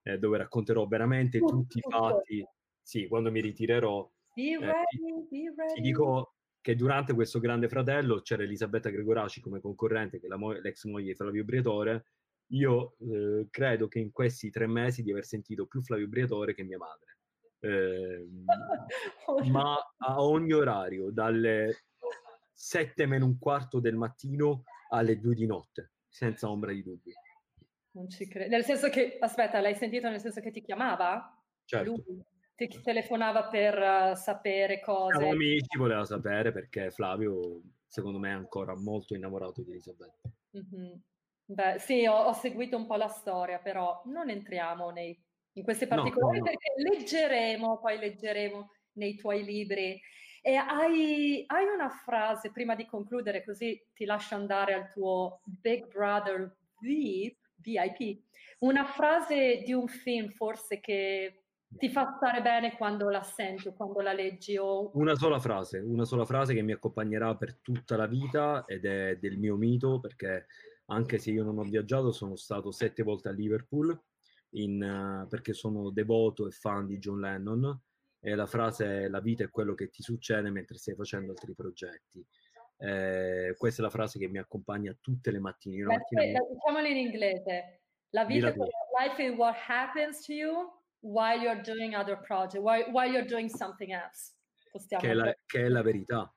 eh, 0.03 0.19
dove 0.19 0.39
racconterò 0.39 0.87
veramente 0.87 1.39
tutto, 1.39 1.53
tutti 1.53 1.81
tutto. 1.81 1.97
i 1.97 2.01
fatti, 2.01 2.47
sì, 2.81 3.07
quando 3.07 3.31
mi 3.31 3.41
ritirerò, 3.41 4.11
ready, 4.35 4.53
eh, 4.53 4.59
ready. 4.59 5.75
ti 5.75 5.81
dico 5.81 6.35
che 6.61 6.75
durante 6.75 7.15
questo 7.15 7.39
grande 7.39 7.69
fratello 7.69 8.21
c'era 8.21 8.43
Elisabetta 8.43 8.91
Gregoraci 8.91 9.41
come 9.41 9.61
concorrente, 9.61 10.19
che 10.19 10.27
è 10.27 10.37
mo- 10.37 10.53
l'ex 10.53 10.85
moglie 10.85 11.09
di 11.09 11.15
Flavio 11.15 11.45
Briatore, 11.45 12.05
io 12.49 12.97
eh, 13.01 13.49
credo 13.51 13.89
che 13.89 13.99
in 13.99 14.13
questi 14.13 14.51
tre 14.51 14.67
mesi 14.67 15.03
di 15.03 15.11
aver 15.11 15.25
sentito 15.25 15.67
più 15.67 15.83
Flavio 15.83 16.09
Briatore 16.09 16.55
che 16.55 16.63
mia 16.63 16.79
madre. 16.79 17.17
Eh, 17.61 18.27
ma 19.51 19.77
a 19.99 20.23
ogni 20.23 20.53
orario, 20.53 21.11
dalle 21.11 21.85
7 22.53 23.07
meno 23.07 23.27
un 23.27 23.39
quarto 23.39 23.81
del 23.81 23.97
mattino 23.97 24.63
alle 24.91 25.19
2 25.19 25.35
di 25.35 25.47
notte, 25.47 25.93
senza 26.09 26.51
ombra 26.51 26.73
di 26.73 26.83
dubbio. 26.83 27.15
Non 27.93 28.09
ci 28.09 28.29
credo. 28.29 28.51
Nel 28.51 28.65
senso 28.65 28.89
che, 28.89 29.19
aspetta, 29.21 29.61
l'hai 29.61 29.75
sentito 29.75 30.09
nel 30.09 30.21
senso 30.21 30.41
che 30.41 30.51
ti 30.51 30.63
chiamava? 30.63 31.37
Certo. 31.65 31.91
Lui 31.91 32.25
ti 32.55 32.81
telefonava 32.83 33.49
per 33.49 33.79
uh, 33.79 34.15
sapere 34.15 34.81
cose? 34.81 35.17
Siamo 35.17 35.33
amici, 35.33 35.77
voleva 35.77 36.05
sapere 36.05 36.53
perché 36.53 36.91
Flavio, 36.91 37.63
secondo 37.87 38.19
me, 38.19 38.31
è 38.31 38.33
ancora 38.33 38.75
molto 38.77 39.15
innamorato 39.15 39.63
di 39.63 39.71
Elisabetta. 39.71 40.31
Mm-hmm. 40.57 40.95
Beh, 41.51 41.79
sì, 41.79 42.05
ho, 42.07 42.15
ho, 42.15 42.35
seguito 42.35 42.77
un 42.77 42.87
po' 42.87 42.97
la 42.97 43.09
storia, 43.09 43.59
però 43.59 44.03
non 44.05 44.29
entriamo 44.29 44.91
nei, 44.91 45.19
in 45.55 45.63
questi 45.63 45.87
particolari 45.87 46.41
no, 46.41 46.45
no, 46.45 46.51
no. 46.51 46.59
perché 46.59 46.73
leggeremo, 46.77 47.79
poi 47.79 47.99
leggeremo 47.99 48.71
nei 48.93 49.17
tuoi 49.17 49.45
libri. 49.45 49.99
E 50.43 50.55
hai, 50.57 51.45
hai, 51.47 51.65
una 51.65 51.89
frase, 51.89 52.53
prima 52.53 52.75
di 52.75 52.85
concludere, 52.85 53.45
così 53.45 53.83
ti 53.95 54.05
lascio 54.05 54.35
andare 54.35 54.75
al 54.75 54.93
tuo 54.93 55.41
Big 55.45 55.87
Brother 55.87 56.55
VIP, 56.81 57.39
VIP, 57.57 58.23
una 58.59 58.85
frase 58.85 59.63
di 59.65 59.73
un 59.73 59.89
film 59.89 60.29
forse 60.29 60.81
che 60.81 61.45
ti 61.67 61.89
fa 61.89 62.15
stare 62.17 62.43
bene 62.43 62.77
quando 62.77 63.09
la 63.09 63.23
senti 63.23 63.69
o 63.69 63.73
quando 63.73 64.03
la 64.03 64.13
leggi? 64.13 64.59
O... 64.59 64.91
Una 64.95 65.15
sola 65.15 65.39
frase, 65.39 65.79
una 65.79 66.05
sola 66.05 66.27
frase 66.27 66.53
che 66.53 66.63
mi 66.63 66.73
accompagnerà 66.73 67.35
per 67.37 67.57
tutta 67.57 67.97
la 67.97 68.07
vita 68.07 68.65
ed 68.67 68.85
è 68.85 69.17
del 69.17 69.39
mio 69.39 69.57
mito 69.57 69.99
perché 69.99 70.47
anche 70.91 71.19
se 71.19 71.31
io 71.31 71.45
non 71.45 71.59
ho 71.59 71.63
viaggiato, 71.63 72.13
sono 72.13 72.37
stato 72.37 72.71
sette 72.71 73.03
volte 73.03 73.29
a 73.29 73.33
Liverpool 73.33 73.99
in, 74.51 75.23
uh, 75.25 75.29
perché 75.29 75.53
sono 75.53 75.91
devoto 75.91 76.47
e 76.47 76.51
fan 76.51 76.87
di 76.87 76.99
John 76.99 77.21
Lennon 77.21 77.81
e 78.21 78.35
la 78.35 78.47
frase 78.47 79.05
è 79.05 79.09
la 79.09 79.21
vita 79.21 79.45
è 79.45 79.51
quello 79.51 79.75
che 79.75 79.91
ti 79.91 80.03
succede 80.03 80.51
mentre 80.51 80.77
stai 80.77 80.95
facendo 80.95 81.31
altri 81.31 81.55
progetti. 81.55 82.25
Eh, 82.81 83.55
questa 83.57 83.83
è 83.83 83.85
la 83.85 83.91
frase 83.91 84.19
che 84.19 84.29
mi 84.29 84.39
accompagna 84.39 84.97
tutte 85.01 85.31
le 85.31 85.41
mattine. 85.41 85.85
Beh, 85.85 85.97
mattina 85.97 86.23
mi... 86.23 86.33
Diciamolo 86.55 86.87
in 86.87 86.97
inglese. 86.97 87.81
La 88.11 88.25
vita 88.25 88.49
è 88.49 88.55
life 88.55 89.23
is 89.23 89.37
what 89.37 89.55
happens 89.55 90.25
to 90.25 90.33
you 90.33 90.71
while 91.01 91.41
you're 91.41 91.61
doing 91.61 91.95
other 91.95 92.19
projects, 92.21 92.63
while, 92.63 92.91
while 92.91 93.11
you're 93.11 93.27
doing 93.27 93.51
something 93.51 93.91
else. 93.91 94.35
Che 94.87 94.99
è, 94.99 95.13
la, 95.13 95.35
che 95.45 95.65
è 95.65 95.69
la 95.69 95.83
verità. 95.83 96.33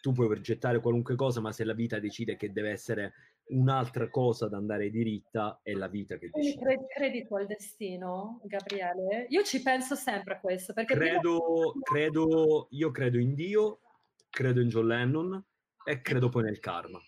Tu 0.00 0.12
puoi 0.12 0.28
progettare 0.28 0.80
qualunque 0.80 1.14
cosa, 1.14 1.40
ma 1.40 1.52
se 1.52 1.64
la 1.64 1.74
vita 1.74 1.98
decide 1.98 2.36
che 2.36 2.52
deve 2.52 2.70
essere 2.70 3.12
un'altra 3.50 4.08
cosa 4.08 4.48
da 4.48 4.56
andare 4.56 4.90
diritta 4.90 5.60
è 5.62 5.72
la 5.72 5.88
vita 5.88 6.16
che 6.16 6.30
decide. 6.32 6.62
Credi, 6.62 6.86
credi 6.88 7.26
tu 7.26 7.34
al 7.36 7.46
destino, 7.46 8.40
Gabriele? 8.44 9.26
Io 9.28 9.42
ci 9.42 9.62
penso 9.62 9.94
sempre 9.94 10.34
a 10.34 10.40
questo. 10.40 10.72
Perché 10.72 10.94
credo, 10.94 11.72
prima... 11.72 11.82
credo, 11.82 12.68
io 12.70 12.90
credo 12.90 13.18
in 13.18 13.34
Dio, 13.34 13.80
credo 14.28 14.60
in 14.60 14.68
John 14.68 14.86
Lennon 14.86 15.44
e 15.84 16.00
credo 16.02 16.28
poi 16.28 16.44
nel 16.44 16.60
karma. 16.60 17.00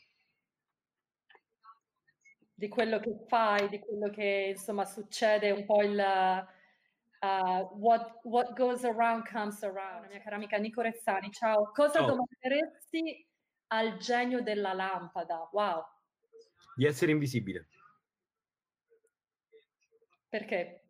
Di 2.54 2.68
quello 2.68 3.00
che 3.00 3.24
fai, 3.26 3.68
di 3.68 3.78
quello 3.80 4.08
che 4.10 4.52
insomma 4.54 4.84
succede, 4.84 5.50
un 5.50 5.64
po' 5.64 5.82
il 5.82 5.98
uh, 7.22 7.68
what, 7.76 8.20
what, 8.22 8.52
goes 8.54 8.84
around 8.84 9.24
comes 9.28 9.62
around. 9.62 10.02
La 10.02 10.08
mia 10.08 10.20
cara 10.20 10.36
amica 10.36 10.58
Nico 10.58 10.80
Rezzani, 10.80 11.30
ciao. 11.32 11.70
Cosa 11.72 12.00
ciao. 12.00 12.06
domanderesti 12.06 13.26
al 13.68 13.96
genio 13.96 14.42
della 14.42 14.72
lampada? 14.72 15.48
Wow. 15.52 15.84
Di 16.74 16.86
essere 16.86 17.12
invisibile. 17.12 17.68
Perché? 20.28 20.82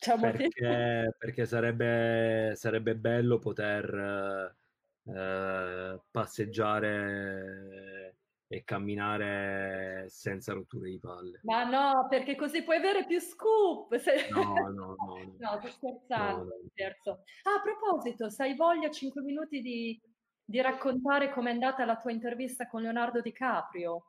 Perché, 0.00 1.14
perché 1.18 1.44
sarebbe, 1.44 2.54
sarebbe, 2.56 2.96
bello 2.96 3.38
poter 3.38 4.56
eh, 5.04 6.00
passeggiare 6.10 8.14
e 8.52 8.64
camminare 8.64 10.06
senza 10.08 10.54
rotture 10.54 10.90
di 10.90 10.98
palle. 10.98 11.38
Ma 11.44 11.62
no, 11.64 12.06
perché 12.08 12.34
così 12.34 12.64
puoi 12.64 12.78
avere 12.78 13.06
più 13.06 13.20
scoop. 13.20 13.96
Se... 13.98 14.28
No, 14.30 14.54
no, 14.54 14.70
no. 14.70 14.96
No, 15.38 15.60
sto 15.60 15.70
scherzando, 15.70 16.44
no, 16.44 16.68
scherzo. 16.70 17.22
Ah, 17.42 17.58
a 17.58 17.62
proposito, 17.62 18.28
se 18.30 18.42
hai 18.42 18.56
voglia 18.56 18.90
5 18.90 19.22
minuti 19.22 19.60
di, 19.60 20.00
di 20.42 20.60
raccontare 20.60 21.30
com'è 21.30 21.50
andata 21.50 21.84
la 21.84 21.96
tua 21.96 22.10
intervista 22.10 22.66
con 22.66 22.82
Leonardo 22.82 23.20
DiCaprio? 23.20 24.06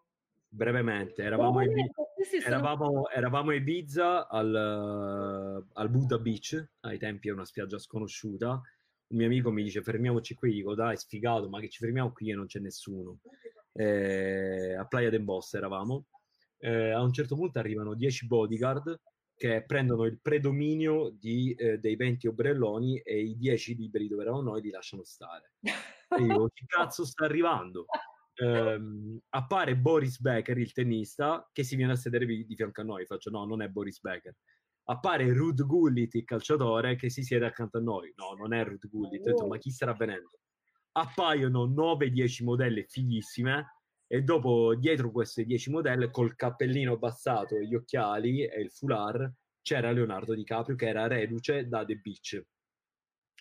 Brevemente, 0.54 1.24
eravamo, 1.24 1.60
a 1.60 1.64
Ibiza, 1.64 2.46
eravamo, 2.46 3.10
eravamo 3.10 3.52
Ibiza 3.52 4.28
al, 4.28 5.66
al, 5.72 5.90
Buddha 5.90 6.20
Beach, 6.20 6.70
ai 6.82 6.98
tempi 6.98 7.30
è 7.30 7.32
una 7.32 7.46
spiaggia 7.46 7.80
sconosciuta, 7.80 8.50
un 8.50 9.18
mio 9.18 9.26
amico 9.26 9.52
mi 9.52 9.64
dice 9.64 9.82
fermiamoci 9.82 10.36
qui, 10.36 10.54
dico 10.54 10.76
dai 10.76 10.98
sfigato, 10.98 11.48
ma 11.48 11.60
che 11.62 11.70
ci 11.70 11.80
fermiamo 11.80 12.12
qui 12.12 12.32
e 12.32 12.36
non 12.36 12.48
c'è 12.48 12.60
nessuno. 12.60 13.20
Eh, 13.74 14.76
a 14.76 14.86
Playa 14.86 15.10
del 15.10 15.24
Boss 15.24 15.54
eravamo, 15.54 16.08
eh, 16.60 16.92
a 16.92 17.02
un 17.02 17.14
certo 17.14 17.36
punto 17.36 17.60
arrivano 17.60 17.94
10 17.94 18.28
bodyguard 18.28 19.00
che 19.36 19.64
prendono 19.66 20.04
il 20.04 20.20
predominio 20.22 21.10
di, 21.10 21.54
eh, 21.54 21.80
dei 21.80 21.96
20 21.96 22.28
ombrelloni 22.28 23.00
e 23.00 23.22
i 23.22 23.38
10 23.38 23.76
liberi 23.76 24.08
dove 24.08 24.22
eravamo 24.24 24.44
noi 24.44 24.62
li 24.62 24.70
lasciano 24.70 25.04
stare. 25.04 25.54
E 25.62 26.22
io, 26.22 26.50
che 26.54 26.66
cazzo 26.68 27.06
sta 27.06 27.24
arrivando? 27.26 27.86
Ehm, 28.36 29.20
appare 29.30 29.78
Boris 29.78 30.20
Becker, 30.20 30.58
il 30.58 30.72
tennista, 30.72 31.48
che 31.52 31.64
si 31.64 31.76
viene 31.76 31.94
a 31.94 31.96
sedere 31.96 32.26
di, 32.26 32.56
fianco 32.56 32.82
a 32.82 32.84
noi. 32.84 33.06
Faccio 33.06 33.30
no, 33.30 33.46
non 33.46 33.62
è 33.62 33.68
Boris 33.68 34.00
Becker. 34.00 34.36
Appare 34.86 35.32
Ruud 35.32 35.64
Gullit, 35.64 36.14
il 36.16 36.24
calciatore, 36.24 36.96
che 36.96 37.10
si 37.10 37.24
siede 37.24 37.46
accanto 37.46 37.78
a 37.78 37.82
noi. 37.82 38.14
No, 38.16 38.34
non 38.34 38.54
è 38.54 38.64
Ruud 38.64 38.88
Gullit. 38.90 39.24
Detto, 39.24 39.48
ma 39.48 39.58
chi 39.58 39.70
starà 39.70 39.94
venendo? 39.94 40.32
Appaiono 40.94 41.68
9-10 41.68 42.44
modelle 42.44 42.84
fighissime 42.84 43.66
e 44.08 44.24
dopo, 44.24 44.76
dietro 44.76 45.10
queste 45.12 45.46
10 45.46 45.72
modelle, 45.72 46.12
col 46.12 46.36
cappellino 46.36 46.94
abbassato, 46.94 47.58
gli 47.60 47.76
occhiali 47.76 48.46
e 48.46 48.60
il 48.60 48.70
foulard, 48.70 49.34
c'era 49.62 49.92
Leonardo 49.92 50.34
DiCaprio 50.34 50.76
che 50.76 50.88
era 50.88 51.08
reduce 51.08 51.68
da 51.68 51.86
The 51.86 51.96
Beach 51.96 52.44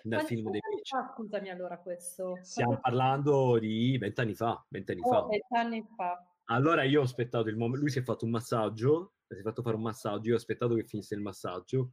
nel 0.05 0.19
Quanti 0.19 0.35
film 0.35 0.51
dei 0.51 0.61
Beach. 0.61 0.89
fa, 0.89 1.13
scusami 1.15 1.51
allora 1.51 1.79
questo? 1.79 2.39
Stiamo 2.43 2.79
Quanti- 2.79 2.91
parlando 2.91 3.59
di 3.59 3.99
vent'anni 3.99 4.35
fa, 4.35 4.65
vent'anni 4.69 5.01
fa. 5.01 5.25
Oh, 5.25 5.29
vent'anni 5.29 5.87
fa. 5.97 6.25
Allora 6.45 6.83
io 6.83 7.01
ho 7.01 7.05
aspettato 7.05 7.49
il 7.49 7.57
momento, 7.57 7.81
lui 7.81 7.91
si 7.91 8.01
è 8.01 8.03
fatto 8.03 8.25
un 8.25 8.33
massaggio, 8.33 9.15
si 9.29 9.39
è 9.39 9.43
fatto 9.43 9.63
fare 9.63 9.77
un 9.77 9.83
massaggio, 9.83 10.29
io 10.29 10.35
ho 10.35 10.39
aspettato 10.39 10.75
che 10.75 10.85
finisse 10.85 11.15
il 11.15 11.21
massaggio, 11.21 11.93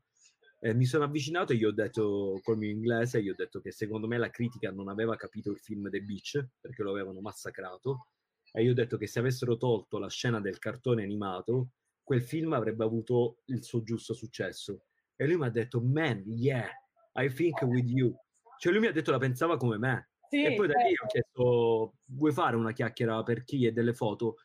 eh, 0.59 0.73
mi 0.73 0.85
sono 0.85 1.03
avvicinato 1.03 1.53
e 1.53 1.57
gli 1.57 1.63
ho 1.63 1.71
detto, 1.71 2.39
col 2.41 2.57
mio 2.57 2.71
inglese, 2.71 3.21
gli 3.21 3.29
ho 3.29 3.35
detto 3.35 3.59
che 3.61 3.71
secondo 3.71 4.07
me 4.07 4.17
la 4.17 4.31
critica 4.31 4.71
non 4.71 4.89
aveva 4.89 5.15
capito 5.15 5.51
il 5.51 5.59
film 5.59 5.89
The 5.89 6.01
Beach, 6.01 6.47
perché 6.59 6.81
lo 6.81 6.89
avevano 6.89 7.21
massacrato, 7.21 8.07
e 8.51 8.63
io 8.63 8.71
ho 8.71 8.73
detto 8.73 8.97
che 8.97 9.05
se 9.05 9.19
avessero 9.19 9.57
tolto 9.57 9.99
la 9.99 10.09
scena 10.09 10.39
del 10.39 10.57
cartone 10.57 11.03
animato, 11.03 11.73
quel 12.01 12.23
film 12.23 12.53
avrebbe 12.53 12.83
avuto 12.83 13.41
il 13.45 13.63
suo 13.63 13.83
giusto 13.83 14.15
successo. 14.15 14.85
E 15.15 15.27
lui 15.27 15.37
mi 15.37 15.45
ha 15.45 15.49
detto, 15.51 15.81
man, 15.81 16.23
yeah, 16.25 16.67
I 17.17 17.29
think 17.33 17.61
with 17.63 17.87
you. 17.87 18.15
Cioè 18.59 18.71
lui 18.71 18.81
mi 18.81 18.87
ha 18.87 18.91
detto 18.91 19.11
la 19.11 19.17
pensava 19.17 19.57
come 19.57 19.77
me. 19.77 20.09
Sì, 20.29 20.43
E 20.43 20.53
poi 20.55 20.67
da 20.67 20.81
lì 20.81 20.93
ho 21.01 21.07
chiesto, 21.07 21.93
vuoi 22.05 22.31
fare 22.31 22.55
una 22.55 22.73
chiacchiera 22.73 23.23
per 23.23 23.43
chi 23.43 23.65
e 23.65 23.71
delle 23.71 23.93
foto? 23.93 24.35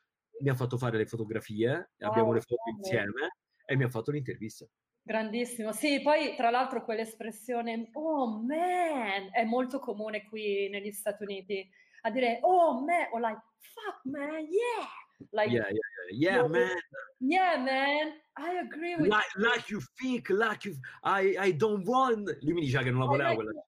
Mi 0.40 0.48
ha 0.48 0.54
fatto 0.54 0.76
fare 0.78 0.96
le 0.96 1.06
fotografie, 1.06 1.90
abbiamo 1.98 2.28
Wow, 2.28 2.35
le 2.35 2.40
foto 2.40 2.62
grande. 2.64 2.80
insieme 2.80 3.37
e 3.64 3.76
mi 3.76 3.85
ha 3.85 3.88
fatto 3.88 4.11
l'intervista. 4.11 4.66
Grandissimo. 5.02 5.72
Sì, 5.72 6.00
poi 6.00 6.37
tra 6.37 6.50
l'altro 6.50 6.85
quell'espressione 6.85 7.90
oh 7.94 8.40
man 8.42 9.30
è 9.32 9.44
molto 9.44 9.80
comune 9.80 10.24
qui 10.28 10.68
negli 10.68 10.92
Stati 10.92 11.24
Uniti 11.24 11.68
a 12.02 12.11
dire 12.11 12.38
oh 12.42 12.80
man 12.85 13.08
o 13.12 13.18
like 13.18 13.40
fuck 13.58 14.04
man, 14.04 14.38
yeah. 14.44 14.87
Like 15.30 15.50
Yeah, 15.50 15.68
yeah, 15.68 15.78
yeah, 16.11 16.35
yeah, 16.37 16.48
man. 16.48 16.76
yeah 17.18 17.56
man, 17.58 18.20
I 18.37 18.58
agree 18.58 18.96
with 18.96 19.08
Like, 19.08 19.35
like 19.37 19.68
you 19.70 19.80
think, 19.96 20.28
like 20.30 20.64
you... 20.68 20.74
I, 21.04 21.37
I 21.38 21.56
don't 21.56 21.87
want... 21.87 22.38
Lui 22.42 22.52
mi 22.54 22.61
diceva 22.61 22.82
che 22.82 22.90
non 22.90 23.00
la 23.00 23.06
voleva 23.06 23.28
like 23.30 23.42
quella 23.42 23.66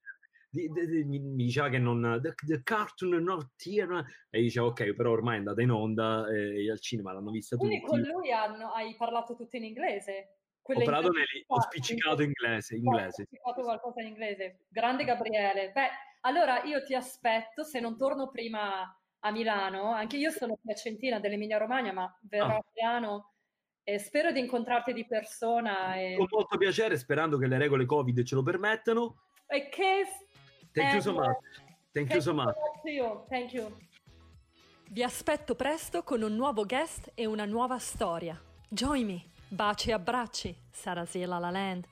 di- 0.50 0.68
di- 0.68 0.86
di- 0.86 1.04
mi, 1.04 1.44
diceva 1.44 1.68
che 1.68 1.78
non 1.78 2.20
the, 2.22 2.32
the 2.46 2.62
cartoon 2.62 3.20
not 3.24 3.50
here 3.64 4.04
e 4.30 4.40
dicevo 4.40 4.68
ok 4.68 4.92
però 4.94 5.10
ormai 5.10 5.34
è 5.34 5.38
andata 5.38 5.60
in 5.62 5.70
onda 5.70 6.28
e 6.28 6.70
al 6.70 6.78
cinema 6.78 7.12
l'hanno 7.12 7.32
vista 7.32 7.56
Quindi 7.56 7.80
tutti 7.80 7.90
con 7.90 7.98
lui 8.00 8.30
hanno- 8.30 8.70
hai 8.72 8.94
parlato 8.96 9.34
tutto 9.34 9.56
in 9.56 9.64
inglese? 9.64 10.36
ho, 10.56 10.58
Quelle 10.62 10.84
parlato 10.84 11.10
nel- 11.10 11.26
ho 11.46 11.60
spiccicato 11.60 12.22
inglese, 12.22 12.74
Ho 12.74 12.78
inglese 12.78 13.24
spiccicato 13.24 13.62
qualcosa 13.62 14.00
in 14.02 14.06
inglese. 14.08 14.60
Grande 14.68 15.04
Gabriele. 15.04 15.72
Beh, 15.72 15.88
allora 16.20 16.62
io 16.62 16.84
ti 16.84 16.94
aspetto, 16.94 17.64
se 17.64 17.80
non 17.80 17.96
torno 17.98 18.30
prima 18.30 18.96
a 19.26 19.30
Milano, 19.30 19.92
anche 19.92 20.16
io 20.18 20.30
sono 20.30 20.58
piacentina 20.62 21.18
dell'Emilia 21.18 21.56
Romagna, 21.56 21.92
ma 21.92 22.18
verrò 22.22 22.46
Ah. 22.46 22.56
a 22.56 22.64
Milano 22.74 23.32
e 23.82 23.98
spero 23.98 24.32
di 24.32 24.40
incontrarti 24.40 24.92
di 24.92 25.06
persona 25.06 25.94
e, 25.96 26.16
con 26.16 26.26
molto 26.30 26.56
piacere 26.56 26.96
sperando 26.96 27.37
che 27.38 27.46
le 27.46 27.58
regole 27.58 27.84
covid 27.84 28.22
ce 28.22 28.34
lo 28.34 28.42
permettano 28.42 29.24
e 29.46 29.68
kiss 29.68 30.08
thank 30.72 30.94
you 30.94 31.00
so 31.02 31.12
much 31.12 31.37
thank 31.92 32.10
you 32.10 32.20
so 32.20 32.32
much 32.32 32.54
you. 32.84 33.24
Thank 33.28 33.52
you. 33.52 33.74
Vi 34.90 35.02
aspetto 35.02 35.54
presto 35.54 36.02
con 36.02 36.22
un 36.22 36.34
nuovo 36.34 36.64
guest 36.64 37.10
e 37.14 37.26
una 37.26 37.44
nuova 37.46 37.78
storia. 37.78 38.40
Join 38.68 39.06
me. 39.06 39.24
Baci 39.48 39.90
e 39.90 39.92
abbracci. 39.92 40.54
Sarasela 40.70 41.38
La 41.38 41.50
Land. 41.50 41.87